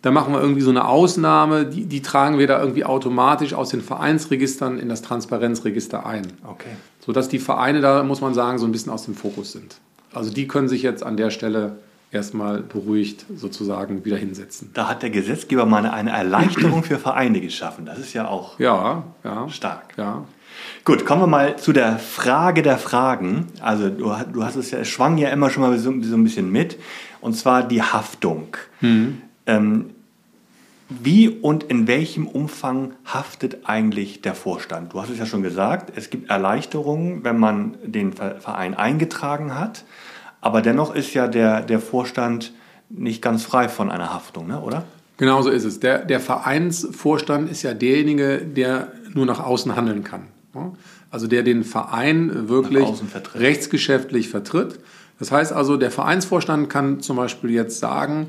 [0.00, 3.70] da machen wir irgendwie so eine Ausnahme, die, die tragen wir da irgendwie automatisch aus
[3.70, 6.26] den Vereinsregistern in das Transparenzregister ein.
[6.44, 6.70] Okay.
[7.04, 9.76] Sodass die Vereine da, muss man sagen, so ein bisschen aus dem Fokus sind.
[10.14, 11.76] Also die können sich jetzt an der Stelle
[12.10, 14.70] erstmal beruhigt sozusagen wieder hinsetzen.
[14.74, 17.84] Da hat der Gesetzgeber mal eine Erleichterung für Vereine geschaffen.
[17.84, 19.94] Das ist ja auch ja, ja, stark.
[19.96, 20.24] Ja.
[20.84, 23.48] Gut, kommen wir mal zu der Frage der Fragen.
[23.60, 26.24] Also du, du hast es ja, es schwang ja immer schon mal so, so ein
[26.24, 26.78] bisschen mit.
[27.20, 28.56] Und zwar die Haftung.
[28.80, 29.22] Mhm.
[29.46, 29.90] Ähm,
[30.88, 34.92] wie und in welchem Umfang haftet eigentlich der Vorstand?
[34.92, 39.84] Du hast es ja schon gesagt, es gibt Erleichterungen, wenn man den Verein eingetragen hat.
[40.46, 42.52] Aber dennoch ist ja der, der Vorstand
[42.88, 44.60] nicht ganz frei von einer Haftung, ne?
[44.60, 44.84] oder?
[45.16, 45.80] Genau so ist es.
[45.80, 50.28] Der, der Vereinsvorstand ist ja derjenige, der nur nach außen handeln kann.
[51.10, 53.40] Also der den Verein wirklich vertritt.
[53.42, 54.78] rechtsgeschäftlich vertritt.
[55.18, 58.28] Das heißt also, der Vereinsvorstand kann zum Beispiel jetzt sagen,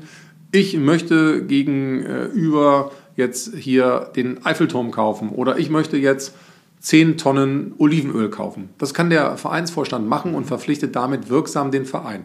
[0.50, 6.34] ich möchte gegenüber jetzt hier den Eiffelturm kaufen oder ich möchte jetzt
[6.80, 8.70] 10 Tonnen Olivenöl kaufen.
[8.78, 12.24] Das kann der Vereinsvorstand machen und verpflichtet damit wirksam den Verein.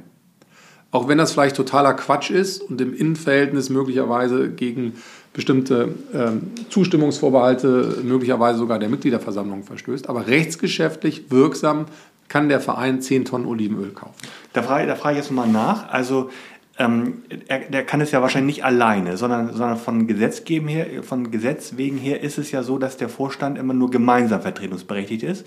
[0.92, 4.94] Auch wenn das vielleicht totaler Quatsch ist und im Innenverhältnis möglicherweise gegen
[5.34, 10.08] bestimmte ähm, Zustimmungsvorbehalte, möglicherweise sogar der Mitgliederversammlung verstößt.
[10.08, 11.88] Aber rechtsgeschäftlich wirksam
[12.28, 14.14] kann der Verein 10 Tonnen Olivenöl kaufen.
[14.54, 15.90] Da frage, da frage ich jetzt mal nach.
[15.90, 16.30] Also
[16.80, 21.30] ähm, er, der kann es ja wahrscheinlich nicht alleine, sondern, sondern von Gesetzgeben her, von
[21.30, 25.46] Gesetz wegen her ist es ja so, dass der Vorstand immer nur gemeinsam vertretungsberechtigt ist.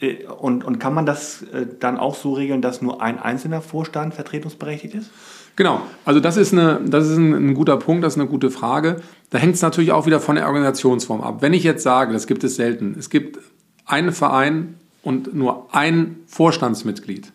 [0.00, 3.62] Äh, und, und kann man das äh, dann auch so regeln, dass nur ein einzelner
[3.62, 5.10] Vorstand vertretungsberechtigt ist?
[5.56, 8.50] Genau, also das ist, eine, das ist ein, ein guter Punkt, das ist eine gute
[8.50, 9.02] Frage.
[9.30, 11.42] Da hängt es natürlich auch wieder von der Organisationsform ab.
[11.42, 13.38] Wenn ich jetzt sage, das gibt es selten, es gibt
[13.86, 17.32] einen Verein und nur ein Vorstandsmitglied,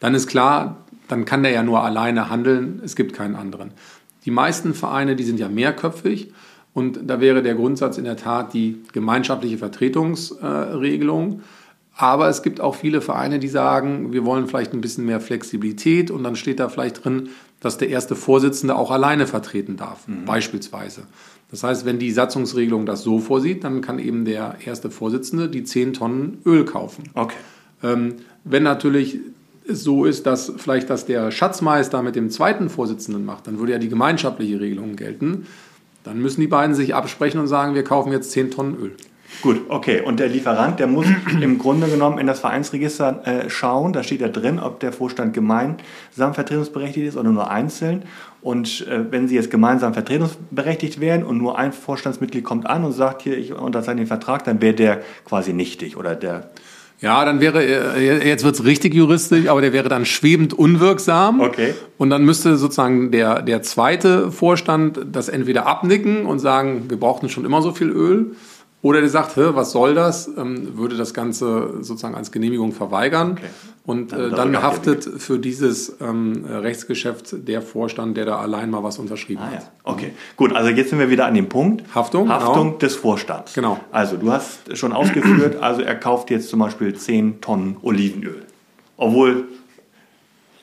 [0.00, 3.72] dann ist klar, dann kann der ja nur alleine handeln, es gibt keinen anderen.
[4.24, 6.32] Die meisten Vereine, die sind ja mehrköpfig
[6.74, 11.42] und da wäre der Grundsatz in der Tat die gemeinschaftliche Vertretungsregelung.
[11.96, 16.12] Aber es gibt auch viele Vereine, die sagen, wir wollen vielleicht ein bisschen mehr Flexibilität
[16.12, 20.24] und dann steht da vielleicht drin, dass der erste Vorsitzende auch alleine vertreten darf, mhm.
[20.24, 21.02] beispielsweise.
[21.50, 25.64] Das heißt, wenn die Satzungsregelung das so vorsieht, dann kann eben der erste Vorsitzende die
[25.64, 27.04] 10 Tonnen Öl kaufen.
[27.14, 27.34] Okay.
[27.82, 29.18] Ähm, wenn natürlich
[29.68, 33.78] so ist, dass vielleicht das der Schatzmeister mit dem zweiten Vorsitzenden macht, dann würde ja
[33.78, 35.46] die gemeinschaftliche Regelung gelten.
[36.04, 38.96] Dann müssen die beiden sich absprechen und sagen, wir kaufen jetzt 10 Tonnen Öl.
[39.42, 40.00] Gut, okay.
[40.00, 41.06] Und der Lieferant, der muss
[41.40, 43.92] im Grunde genommen in das Vereinsregister äh, schauen.
[43.92, 48.04] Da steht ja drin, ob der Vorstand gemeinsam vertretungsberechtigt ist oder nur einzeln.
[48.40, 52.92] Und äh, wenn Sie jetzt gemeinsam vertretungsberechtigt wären und nur ein Vorstandsmitglied kommt an und
[52.92, 56.48] sagt, hier, ich unterzeichne den Vertrag, dann wäre der quasi nichtig oder der
[57.00, 61.40] ja, dann wäre, äh, jetzt wird's richtig juristisch, aber der wäre dann schwebend unwirksam.
[61.40, 61.74] Okay.
[61.96, 67.28] Und dann müsste sozusagen der, der zweite Vorstand das entweder abnicken und sagen, wir brauchten
[67.28, 68.32] schon immer so viel Öl
[68.80, 73.32] oder der sagt, was soll das, ähm, würde das Ganze sozusagen als Genehmigung verweigern.
[73.32, 73.46] Okay.
[73.84, 78.98] Und äh, dann haftet für dieses ähm, Rechtsgeschäft der Vorstand, der da allein mal was
[78.98, 79.62] unterschrieben ah, hat.
[79.62, 79.68] Ja.
[79.82, 81.82] Okay, gut, also jetzt sind wir wieder an dem Punkt.
[81.94, 82.28] Haftung.
[82.28, 82.78] Haftung genau.
[82.78, 83.54] des Vorstands.
[83.54, 83.80] Genau.
[83.90, 88.44] Also du hast schon ausgeführt, also er kauft jetzt zum Beispiel 10 Tonnen Olivenöl.
[88.98, 89.48] Obwohl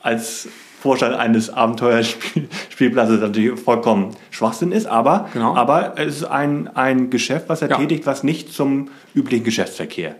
[0.00, 0.48] als
[0.86, 5.56] Vorstand eines Abenteuerspielplatzes natürlich vollkommen Schwachsinn ist, aber, genau.
[5.56, 7.76] aber es ist ein, ein Geschäft, was er ja.
[7.76, 10.14] tätigt, was nicht zum üblichen Geschäftsverkehr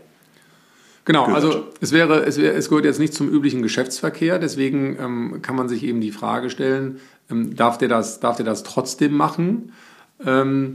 [1.06, 1.44] Genau, gehört.
[1.44, 5.54] also es wäre, es wäre, es gehört jetzt nicht zum üblichen Geschäftsverkehr, deswegen ähm, kann
[5.54, 6.98] man sich eben die Frage stellen,
[7.30, 9.72] ähm, darf der das, darf der das trotzdem machen?
[10.24, 10.74] Ähm,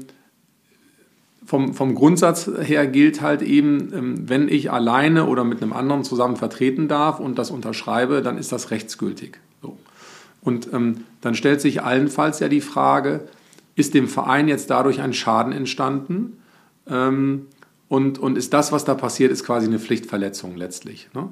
[1.46, 6.06] vom, vom Grundsatz her gilt halt eben, ähm, wenn ich alleine oder mit einem anderen
[6.06, 9.38] zusammen vertreten darf und das unterschreibe, dann ist das rechtsgültig.
[9.62, 9.78] So.
[10.42, 13.28] Und ähm, dann stellt sich allenfalls ja die Frage,
[13.76, 16.38] ist dem Verein jetzt dadurch ein Schaden entstanden?
[16.88, 17.48] Ähm,
[17.88, 21.10] und, und ist das, was da passiert, ist quasi eine Pflichtverletzung letztlich.
[21.14, 21.28] Ne?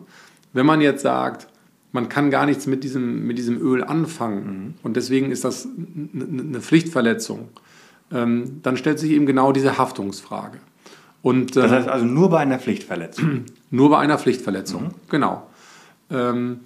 [0.52, 1.48] Wenn man jetzt sagt,
[1.92, 4.74] man kann gar nichts mit diesem, mit diesem Öl anfangen mhm.
[4.84, 5.68] und deswegen ist das
[6.14, 7.50] eine Pflichtverletzung,
[8.12, 10.60] ähm, dann stellt sich eben genau diese Haftungsfrage.
[11.22, 13.46] Und, das heißt also nur bei einer Pflichtverletzung?
[13.72, 14.94] Nur bei einer Pflichtverletzung, mhm.
[15.10, 15.48] genau.
[16.10, 16.62] Ähm,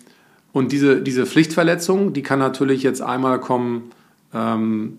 [0.54, 3.92] und diese, diese Pflichtverletzung, die kann natürlich jetzt einmal kommen
[4.34, 4.98] ähm,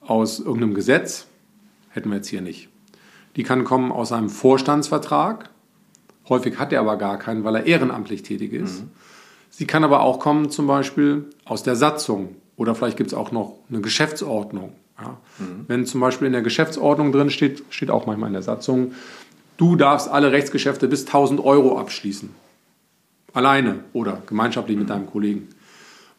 [0.00, 1.26] aus irgendeinem Gesetz,
[1.90, 2.68] hätten wir jetzt hier nicht.
[3.36, 5.50] Die kann kommen aus einem Vorstandsvertrag,
[6.28, 8.82] häufig hat er aber gar keinen, weil er ehrenamtlich tätig ist.
[8.82, 8.90] Mhm.
[9.50, 13.30] Sie kann aber auch kommen zum Beispiel aus der Satzung oder vielleicht gibt es auch
[13.30, 14.72] noch eine Geschäftsordnung.
[15.00, 15.16] Ja.
[15.38, 15.64] Mhm.
[15.68, 18.94] Wenn zum Beispiel in der Geschäftsordnung drin steht, steht auch manchmal in der Satzung,
[19.58, 22.30] du darfst alle Rechtsgeschäfte bis 1000 Euro abschließen
[23.32, 25.48] alleine oder gemeinschaftlich mit deinem Kollegen.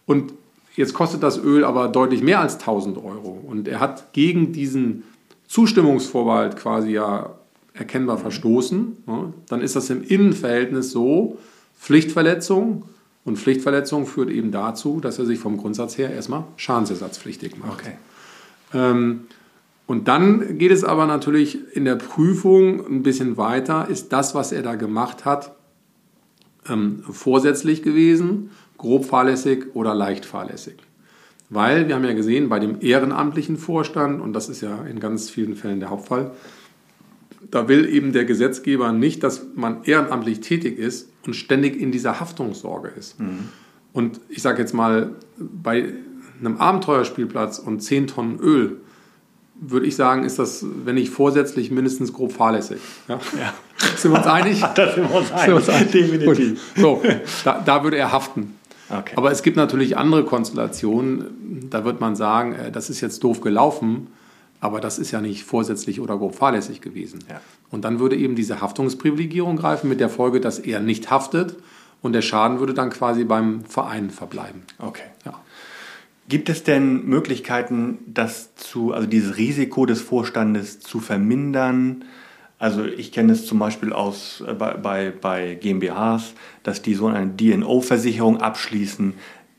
[0.06, 0.34] Und
[0.76, 3.39] jetzt kostet das Öl aber deutlich mehr als 1000 Euro.
[3.48, 5.04] Und er hat gegen diesen
[5.48, 7.32] Zustimmungsvorbehalt quasi ja
[7.74, 8.98] erkennbar verstoßen.
[9.48, 11.38] Dann ist das im Innenverhältnis so,
[11.80, 12.84] Pflichtverletzung.
[13.26, 17.82] Und Pflichtverletzung führt eben dazu, dass er sich vom Grundsatz her erstmal schadensersatzpflichtig macht.
[17.82, 17.93] Okay.
[18.74, 19.22] Ähm,
[19.88, 23.88] und dann geht es aber natürlich in der Prüfung ein bisschen weiter.
[23.89, 25.56] Ist das, was er da gemacht hat,
[26.69, 30.77] ähm, vorsätzlich gewesen, grob fahrlässig oder leicht fahrlässig.
[31.49, 35.29] Weil wir haben ja gesehen, bei dem ehrenamtlichen Vorstand, und das ist ja in ganz
[35.29, 36.32] vielen Fällen der Hauptfall,
[37.49, 42.19] da will eben der Gesetzgeber nicht, dass man ehrenamtlich tätig ist und ständig in dieser
[42.19, 43.19] Haftungssorge ist.
[43.19, 43.49] Mhm.
[43.93, 45.93] Und ich sage jetzt mal, bei
[46.39, 48.77] einem Abenteuerspielplatz und 10 Tonnen Öl,
[49.62, 52.80] würde ich sagen, ist das, wenn nicht vorsätzlich, mindestens grob fahrlässig.
[53.08, 53.19] Ja?
[53.38, 53.54] ja.
[53.95, 54.62] Sind wir uns einig?
[54.76, 55.91] da sind wir uns einig, uns einig.
[55.91, 56.74] definitiv.
[56.76, 57.02] So,
[57.43, 58.56] da, da, würde er haften.
[58.89, 59.13] Okay.
[59.15, 63.41] Aber es gibt natürlich andere Konstellationen, da wird man sagen, äh, das ist jetzt doof
[63.41, 64.08] gelaufen,
[64.62, 67.19] aber das ist ja nicht vorsätzlich oder grob fahrlässig gewesen.
[67.30, 67.41] Ja.
[67.69, 71.56] Und dann würde eben diese Haftungsprivilegierung greifen mit der Folge, dass er nicht haftet
[72.02, 74.63] und der Schaden würde dann quasi beim Verein verbleiben.
[74.80, 75.04] Okay.
[75.26, 75.39] Ja.
[76.30, 82.06] Gibt es denn Möglichkeiten, das zu, also dieses Risiko des Vorstandes zu vermindern?
[82.60, 87.08] Also ich kenne es zum Beispiel aus äh, bei, bei, bei GmbHs, dass die so
[87.08, 89.15] eine DNO-Versicherung abschließen.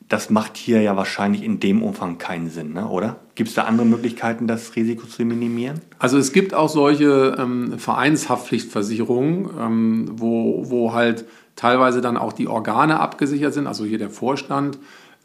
[0.09, 2.87] Das macht hier ja wahrscheinlich in dem Umfang keinen Sinn, ne?
[2.87, 3.17] oder?
[3.35, 5.81] Gibt es da andere Möglichkeiten, das Risiko zu minimieren?
[5.99, 11.25] Also es gibt auch solche ähm, Vereinshaftpflichtversicherungen, ähm, wo, wo halt
[11.57, 14.79] teilweise dann auch die Organe abgesichert sind, also hier der Vorstand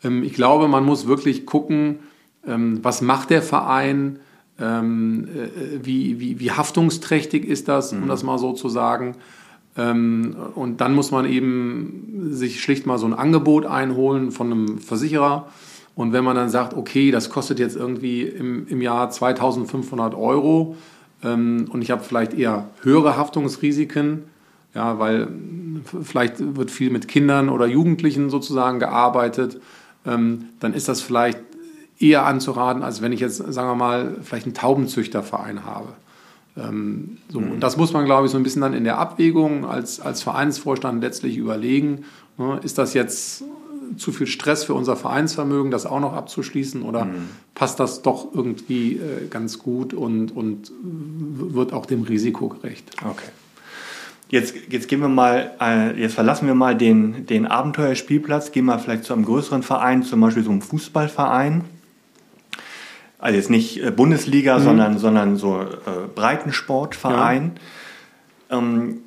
[0.03, 1.99] ich glaube, man muss wirklich gucken,
[2.47, 4.19] ähm, was macht der Verein,
[4.60, 8.08] ähm, äh, wie, wie, wie haftungsträchtig ist das, um mhm.
[8.08, 9.15] das mal so zu sagen.
[9.77, 15.47] und dann muss man eben sich schlicht mal so ein Angebot einholen von einem Versicherer.
[15.95, 20.77] Und wenn man dann sagt, okay, das kostet jetzt irgendwie im, im Jahr 2500 Euro
[21.21, 24.23] und ich habe vielleicht eher höhere Haftungsrisiken,
[24.73, 25.27] ja, weil
[26.03, 29.62] vielleicht wird viel mit Kindern oder Jugendlichen sozusagen gearbeitet, ähm,
[30.05, 31.39] dann ist das vielleicht
[31.99, 35.93] eher anzuraten, als wenn ich jetzt, sagen wir mal, vielleicht einen Taubenzüchterverein habe.
[36.57, 37.39] Ähm, so.
[37.39, 37.53] Mhm.
[37.53, 40.21] Und das muss man, glaube ich, so ein bisschen dann in der Abwägung als, als
[40.21, 42.05] Vereinsvorstand letztlich überlegen.
[42.37, 42.59] Ne?
[42.63, 43.43] Ist das jetzt
[43.97, 46.81] zu viel Stress für unser Vereinsvermögen, das auch noch abzuschließen?
[46.81, 47.29] Oder mhm.
[47.53, 52.91] passt das doch irgendwie äh, ganz gut und, und wird auch dem Risiko gerecht?
[53.03, 53.29] Okay.
[54.29, 58.79] Jetzt, jetzt gehen wir mal, äh, jetzt verlassen wir mal den, den Abenteuerspielplatz, gehen wir
[58.79, 61.63] vielleicht zu einem größeren Verein, zum Beispiel so einem Fußballverein.
[63.19, 64.63] Also jetzt nicht äh, Bundesliga, mhm.
[64.63, 67.51] sondern, sondern so äh, Breitensportverein.
[68.49, 68.57] Ja.
[68.57, 68.97] Ähm,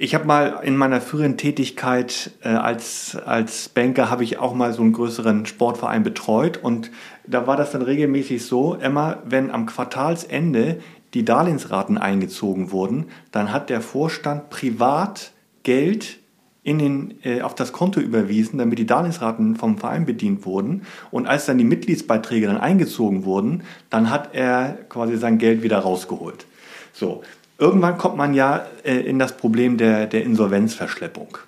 [0.00, 4.72] ich habe mal in meiner früheren Tätigkeit äh, als, als Banker habe ich auch mal
[4.72, 6.90] so einen größeren Sportverein betreut und
[7.26, 10.80] da war das dann regelmäßig so, Emma, wenn am Quartalsende
[11.14, 16.18] die Darlehensraten eingezogen wurden, dann hat der Vorstand privat Geld
[16.62, 20.82] in den, äh, auf das Konto überwiesen, damit die Darlehensraten vom Verein bedient wurden.
[21.10, 25.78] Und als dann die Mitgliedsbeiträge dann eingezogen wurden, dann hat er quasi sein Geld wieder
[25.78, 26.46] rausgeholt.
[26.92, 27.22] So,
[27.58, 31.38] irgendwann kommt man ja äh, in das Problem der, der Insolvenzverschleppung.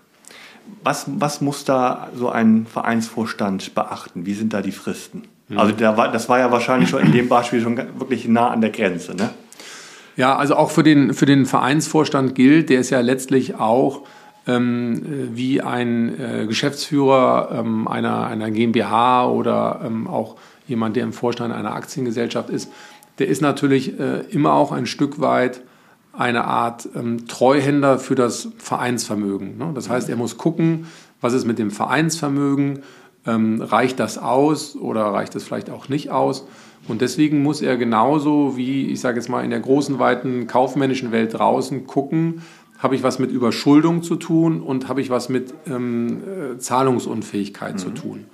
[0.82, 4.24] Was, was muss da so ein Vereinsvorstand beachten?
[4.24, 5.24] Wie sind da die Fristen?
[5.56, 8.60] Also der war, das war ja wahrscheinlich schon in dem Beispiel schon wirklich nah an
[8.60, 9.16] der Grenze.
[9.16, 9.30] Ne?
[10.16, 14.02] Ja, also auch für den, für den Vereinsvorstand gilt, der ist ja letztlich auch
[14.46, 21.12] ähm, wie ein äh, Geschäftsführer ähm, einer, einer GmbH oder ähm, auch jemand, der im
[21.12, 22.70] Vorstand einer Aktiengesellschaft ist,
[23.18, 25.62] der ist natürlich äh, immer auch ein Stück weit
[26.12, 29.58] eine Art ähm, Treuhänder für das Vereinsvermögen.
[29.58, 29.72] Ne?
[29.74, 30.86] Das heißt, er muss gucken,
[31.20, 32.80] was ist mit dem Vereinsvermögen,
[33.26, 36.46] ähm, reicht das aus oder reicht es vielleicht auch nicht aus.
[36.90, 41.12] Und deswegen muss er genauso wie, ich sage jetzt mal, in der großen, weiten kaufmännischen
[41.12, 42.42] Welt draußen gucken,
[42.78, 46.18] habe ich was mit Überschuldung zu tun und habe ich was mit ähm,
[46.54, 47.78] äh, Zahlungsunfähigkeit mhm.
[47.78, 48.24] zu tun.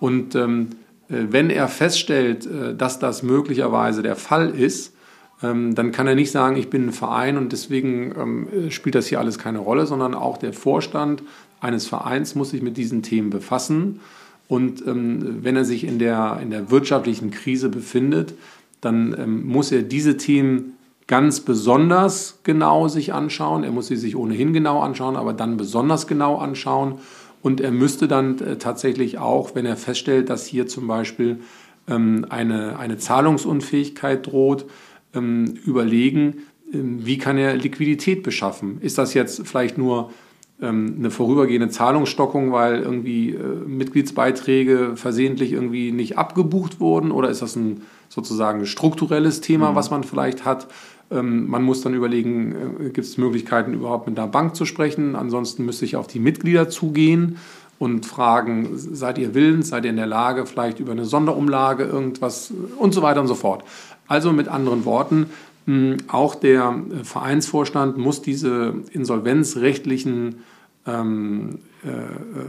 [0.00, 0.70] Und ähm,
[1.08, 4.94] äh, wenn er feststellt, äh, dass das möglicherweise der Fall ist,
[5.42, 9.06] ähm, dann kann er nicht sagen, ich bin ein Verein und deswegen ähm, spielt das
[9.06, 11.22] hier alles keine Rolle, sondern auch der Vorstand
[11.60, 14.00] eines Vereins muss sich mit diesen Themen befassen
[14.48, 18.34] und ähm, wenn er sich in der, in der wirtschaftlichen Krise befindet,
[18.80, 20.74] dann ähm, muss er diese Themen
[21.06, 23.64] ganz besonders genau sich anschauen.
[23.64, 26.96] Er muss sie sich ohnehin genau anschauen, aber dann besonders genau anschauen.
[27.42, 31.40] Und er müsste dann äh, tatsächlich auch, wenn er feststellt, dass hier zum Beispiel
[31.88, 34.66] ähm, eine, eine Zahlungsunfähigkeit droht,
[35.14, 36.38] ähm, überlegen,
[36.72, 38.78] ähm, wie kann er Liquidität beschaffen.
[38.80, 40.10] Ist das jetzt vielleicht nur
[40.60, 47.10] eine vorübergehende Zahlungsstockung, weil irgendwie äh, Mitgliedsbeiträge versehentlich irgendwie nicht abgebucht wurden?
[47.10, 49.74] Oder ist das ein sozusagen strukturelles Thema, mhm.
[49.74, 50.68] was man vielleicht hat?
[51.10, 55.16] Ähm, man muss dann überlegen, äh, gibt es Möglichkeiten, überhaupt mit einer Bank zu sprechen?
[55.16, 57.38] Ansonsten müsste ich auf die Mitglieder zugehen
[57.78, 62.52] und fragen, seid ihr willens, seid ihr in der Lage, vielleicht über eine Sonderumlage irgendwas
[62.78, 63.64] und so weiter und so fort.
[64.06, 65.26] Also mit anderen Worten,
[66.08, 70.36] auch der Vereinsvorstand muss diese insolvenzrechtlichen
[70.86, 71.88] ähm, äh,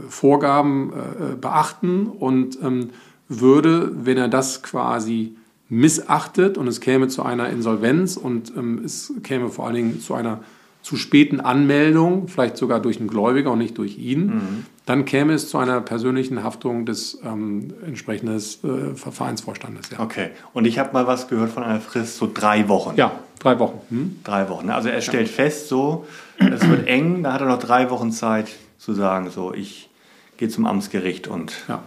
[0.08, 2.90] Vorgaben äh, beachten und ähm,
[3.28, 5.36] würde, wenn er das quasi
[5.68, 10.14] missachtet und es käme zu einer Insolvenz und ähm, es käme vor allen Dingen zu
[10.14, 10.40] einer
[10.82, 14.66] zu späten Anmeldung, vielleicht sogar durch einen Gläubiger und nicht durch ihn, mhm.
[14.86, 19.90] Dann käme es zu einer persönlichen Haftung des ähm, entsprechenden äh, Vereinsvorstandes.
[19.90, 20.00] Ja.
[20.00, 22.96] Okay, und ich habe mal was gehört von einer Frist, so drei Wochen.
[22.96, 23.80] Ja, drei Wochen.
[23.90, 24.20] Hm?
[24.22, 24.70] Drei Wochen.
[24.70, 25.34] Also er stellt ja.
[25.34, 26.06] fest, so,
[26.38, 29.90] es wird eng, da hat er noch drei Wochen Zeit zu sagen, so, ich
[30.36, 31.82] gehe zum Amtsgericht und ja.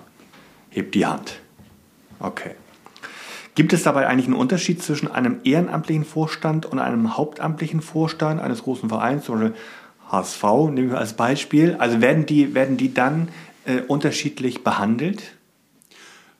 [0.69, 1.39] heb die Hand.
[2.19, 2.51] Okay.
[3.55, 8.63] Gibt es dabei eigentlich einen Unterschied zwischen einem ehrenamtlichen Vorstand und einem hauptamtlichen Vorstand eines
[8.63, 9.55] großen Vereins, zum Beispiel
[10.11, 11.75] HSV, nehmen wir als Beispiel?
[11.79, 13.29] Also werden die, werden die dann
[13.65, 15.21] äh, unterschiedlich behandelt?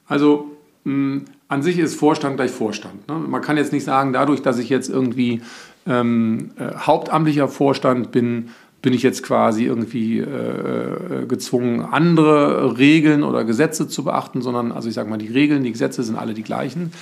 [0.07, 3.07] Also mh, an sich ist Vorstand gleich Vorstand.
[3.07, 3.15] Ne?
[3.15, 5.41] Man kann jetzt nicht sagen, dadurch, dass ich jetzt irgendwie
[5.87, 8.49] ähm, äh, hauptamtlicher Vorstand bin,
[8.81, 14.71] bin ich jetzt quasi irgendwie äh, äh, gezwungen, andere Regeln oder Gesetze zu beachten, sondern,
[14.71, 16.93] also ich sage mal, die Regeln, die Gesetze sind alle die gleichen.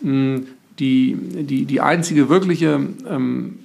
[0.00, 0.36] Mm,
[0.78, 3.58] die, die, die einzige wirkliche ähm,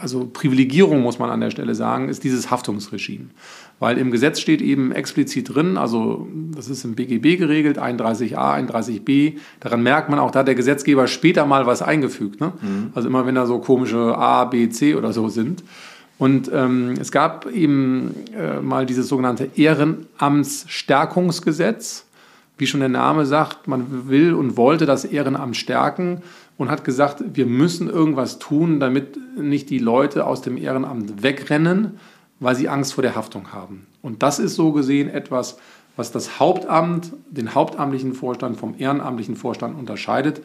[0.00, 3.26] also Privilegierung, muss man an der Stelle sagen, ist dieses Haftungsregime.
[3.78, 9.34] Weil im Gesetz steht eben explizit drin, also das ist im BGB geregelt, 31a, 31b,
[9.60, 12.40] daran merkt man auch, da hat der Gesetzgeber später mal was eingefügt.
[12.40, 12.52] Ne?
[12.60, 12.90] Mhm.
[12.94, 15.62] Also immer wenn da so komische A, B, C oder so sind.
[16.18, 22.06] Und ähm, es gab eben äh, mal dieses sogenannte Ehrenamtsstärkungsgesetz.
[22.58, 26.22] Wie schon der Name sagt, man will und wollte das Ehrenamt stärken
[26.56, 31.98] und hat gesagt, wir müssen irgendwas tun, damit nicht die Leute aus dem Ehrenamt wegrennen,
[32.40, 33.86] weil sie Angst vor der Haftung haben.
[34.02, 35.58] Und das ist so gesehen etwas,
[35.96, 40.42] was das Hauptamt, den hauptamtlichen Vorstand vom ehrenamtlichen Vorstand unterscheidet,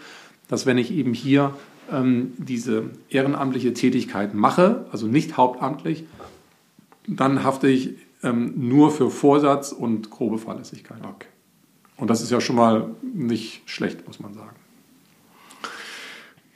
[0.47, 1.53] dass wenn ich eben hier
[1.91, 6.05] ähm, diese ehrenamtliche Tätigkeit mache, also nicht hauptamtlich,
[7.07, 10.99] dann hafte ich ähm, nur für Vorsatz und grobe Fahrlässigkeit.
[11.03, 11.27] Okay.
[11.97, 14.55] Und das ist ja schon mal nicht schlecht, muss man sagen.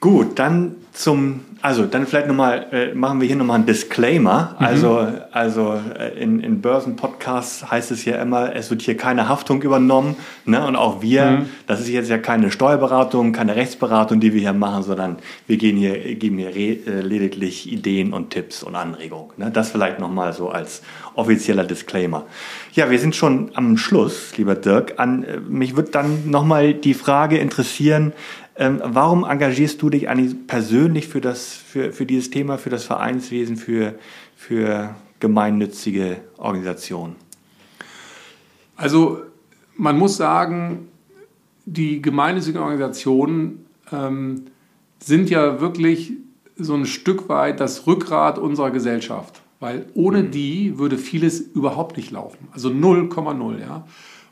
[0.00, 4.54] Gut, dann zum, also dann vielleicht nochmal, äh, machen wir hier nochmal einen Disclaimer.
[4.58, 4.64] Mhm.
[4.64, 9.60] Also, also äh, in, in Börsenpodcasts heißt es ja immer, es wird hier keine Haftung
[9.62, 10.14] übernommen.
[10.44, 10.64] Ne?
[10.64, 11.46] Und auch wir, mhm.
[11.66, 15.16] das ist jetzt ja keine Steuerberatung, keine Rechtsberatung, die wir hier machen, sondern
[15.48, 19.32] wir gehen hier, geben hier re, äh, lediglich Ideen und Tipps und Anregungen.
[19.36, 19.50] Ne?
[19.50, 20.82] Das vielleicht nochmal so als
[21.16, 22.24] offizieller Disclaimer.
[22.72, 24.94] Ja, wir sind schon am Schluss, lieber Dirk.
[24.98, 28.12] An, äh, mich würde dann nochmal die Frage interessieren,
[28.58, 32.84] ähm, warum engagierst du dich eigentlich persönlich für, das, für, für dieses Thema, für das
[32.84, 33.94] Vereinswesen, für,
[34.36, 37.16] für gemeinnützige Organisationen?
[38.76, 39.22] Also
[39.76, 40.88] man muss sagen,
[41.66, 44.46] die gemeinnützigen Organisationen ähm,
[44.98, 46.12] sind ja wirklich
[46.56, 49.40] so ein Stück weit das Rückgrat unserer Gesellschaft.
[49.60, 50.30] Weil ohne mhm.
[50.30, 52.48] die würde vieles überhaupt nicht laufen.
[52.52, 53.86] Also 0,0, ja.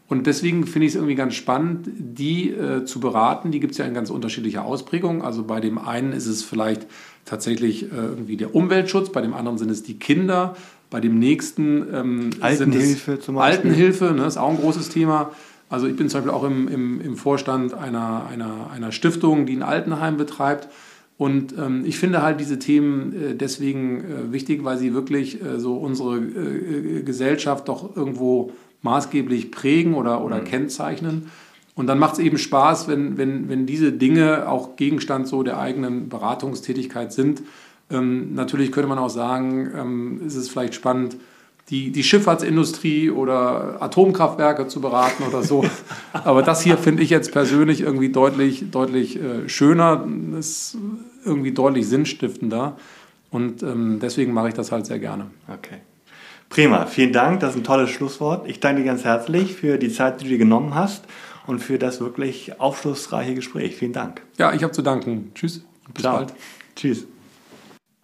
[0.09, 3.51] Und deswegen finde ich es irgendwie ganz spannend, die äh, zu beraten.
[3.51, 5.23] Die gibt es ja in ganz unterschiedlicher Ausprägung.
[5.23, 6.87] Also bei dem einen ist es vielleicht
[7.25, 10.57] tatsächlich äh, irgendwie der Umweltschutz, bei dem anderen sind es die Kinder,
[10.91, 13.71] bei dem nächsten ähm, Altenhilfe zum Beispiel.
[13.71, 15.33] Altenhilfe, ne, ist auch ein großes Thema.
[15.69, 19.57] Also ich bin zum Beispiel auch im, im, im Vorstand einer, einer, einer Stiftung, die
[19.57, 20.69] ein Altenheim betreibt.
[21.19, 25.59] Und ähm, ich finde halt diese Themen äh, deswegen äh, wichtig, weil sie wirklich äh,
[25.59, 28.53] so unsere äh, Gesellschaft doch irgendwo
[28.83, 30.45] maßgeblich prägen oder, oder mhm.
[30.45, 31.31] kennzeichnen.
[31.75, 35.59] Und dann macht es eben Spaß, wenn, wenn, wenn diese Dinge auch Gegenstand so der
[35.59, 37.43] eigenen Beratungstätigkeit sind.
[37.91, 41.17] Ähm, natürlich könnte man auch sagen, ähm, ist es vielleicht spannend,
[41.69, 45.65] die, die Schifffahrtsindustrie oder Atomkraftwerke zu beraten oder so.
[46.13, 50.07] Aber das hier finde ich jetzt persönlich irgendwie deutlich, deutlich äh, schöner,
[50.39, 50.79] ist
[51.25, 52.77] irgendwie deutlich sinnstiftender.
[53.31, 55.27] Und ähm, deswegen mache ich das halt sehr gerne.
[55.49, 55.79] Okay.
[56.49, 58.49] Prima, vielen Dank, das ist ein tolles Schlusswort.
[58.49, 61.05] Ich danke dir ganz herzlich für die Zeit, die du dir genommen hast
[61.47, 63.77] und für das wirklich aufschlussreiche Gespräch.
[63.77, 64.23] Vielen Dank.
[64.39, 65.33] Ja, ich habe zu danken.
[65.35, 66.17] Tschüss bis Ciao.
[66.17, 66.35] bald.
[66.75, 67.07] Tschüss.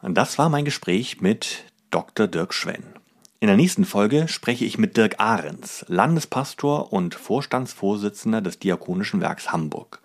[0.01, 2.27] Und das war mein Gespräch mit Dr.
[2.27, 2.85] Dirk Schwenn.
[3.41, 9.53] In der nächsten Folge spreche ich mit Dirk Ahrens, Landespastor und Vorstandsvorsitzender des Diakonischen Werks
[9.53, 10.01] Hamburg.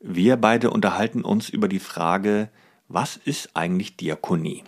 [0.00, 2.50] Wir beide unterhalten uns über die Frage,
[2.88, 4.64] was ist eigentlich Diakonie?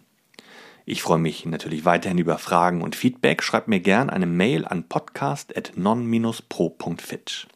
[0.91, 3.45] Ich freue mich natürlich weiterhin über Fragen und Feedback.
[3.45, 7.47] Schreibt mir gern eine Mail an podcast.non-pro.fit.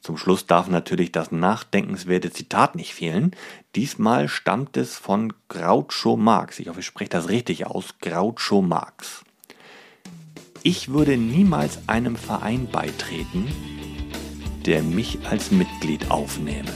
[0.00, 3.32] Zum Schluss darf natürlich das nachdenkenswerte Zitat nicht fehlen.
[3.74, 6.58] Diesmal stammt es von Groucho Marx.
[6.58, 7.96] Ich hoffe, ich spreche das richtig aus.
[8.00, 9.26] Groucho Marx.
[10.62, 13.52] Ich würde niemals einem Verein beitreten,
[14.64, 16.72] der mich als Mitglied aufnehme.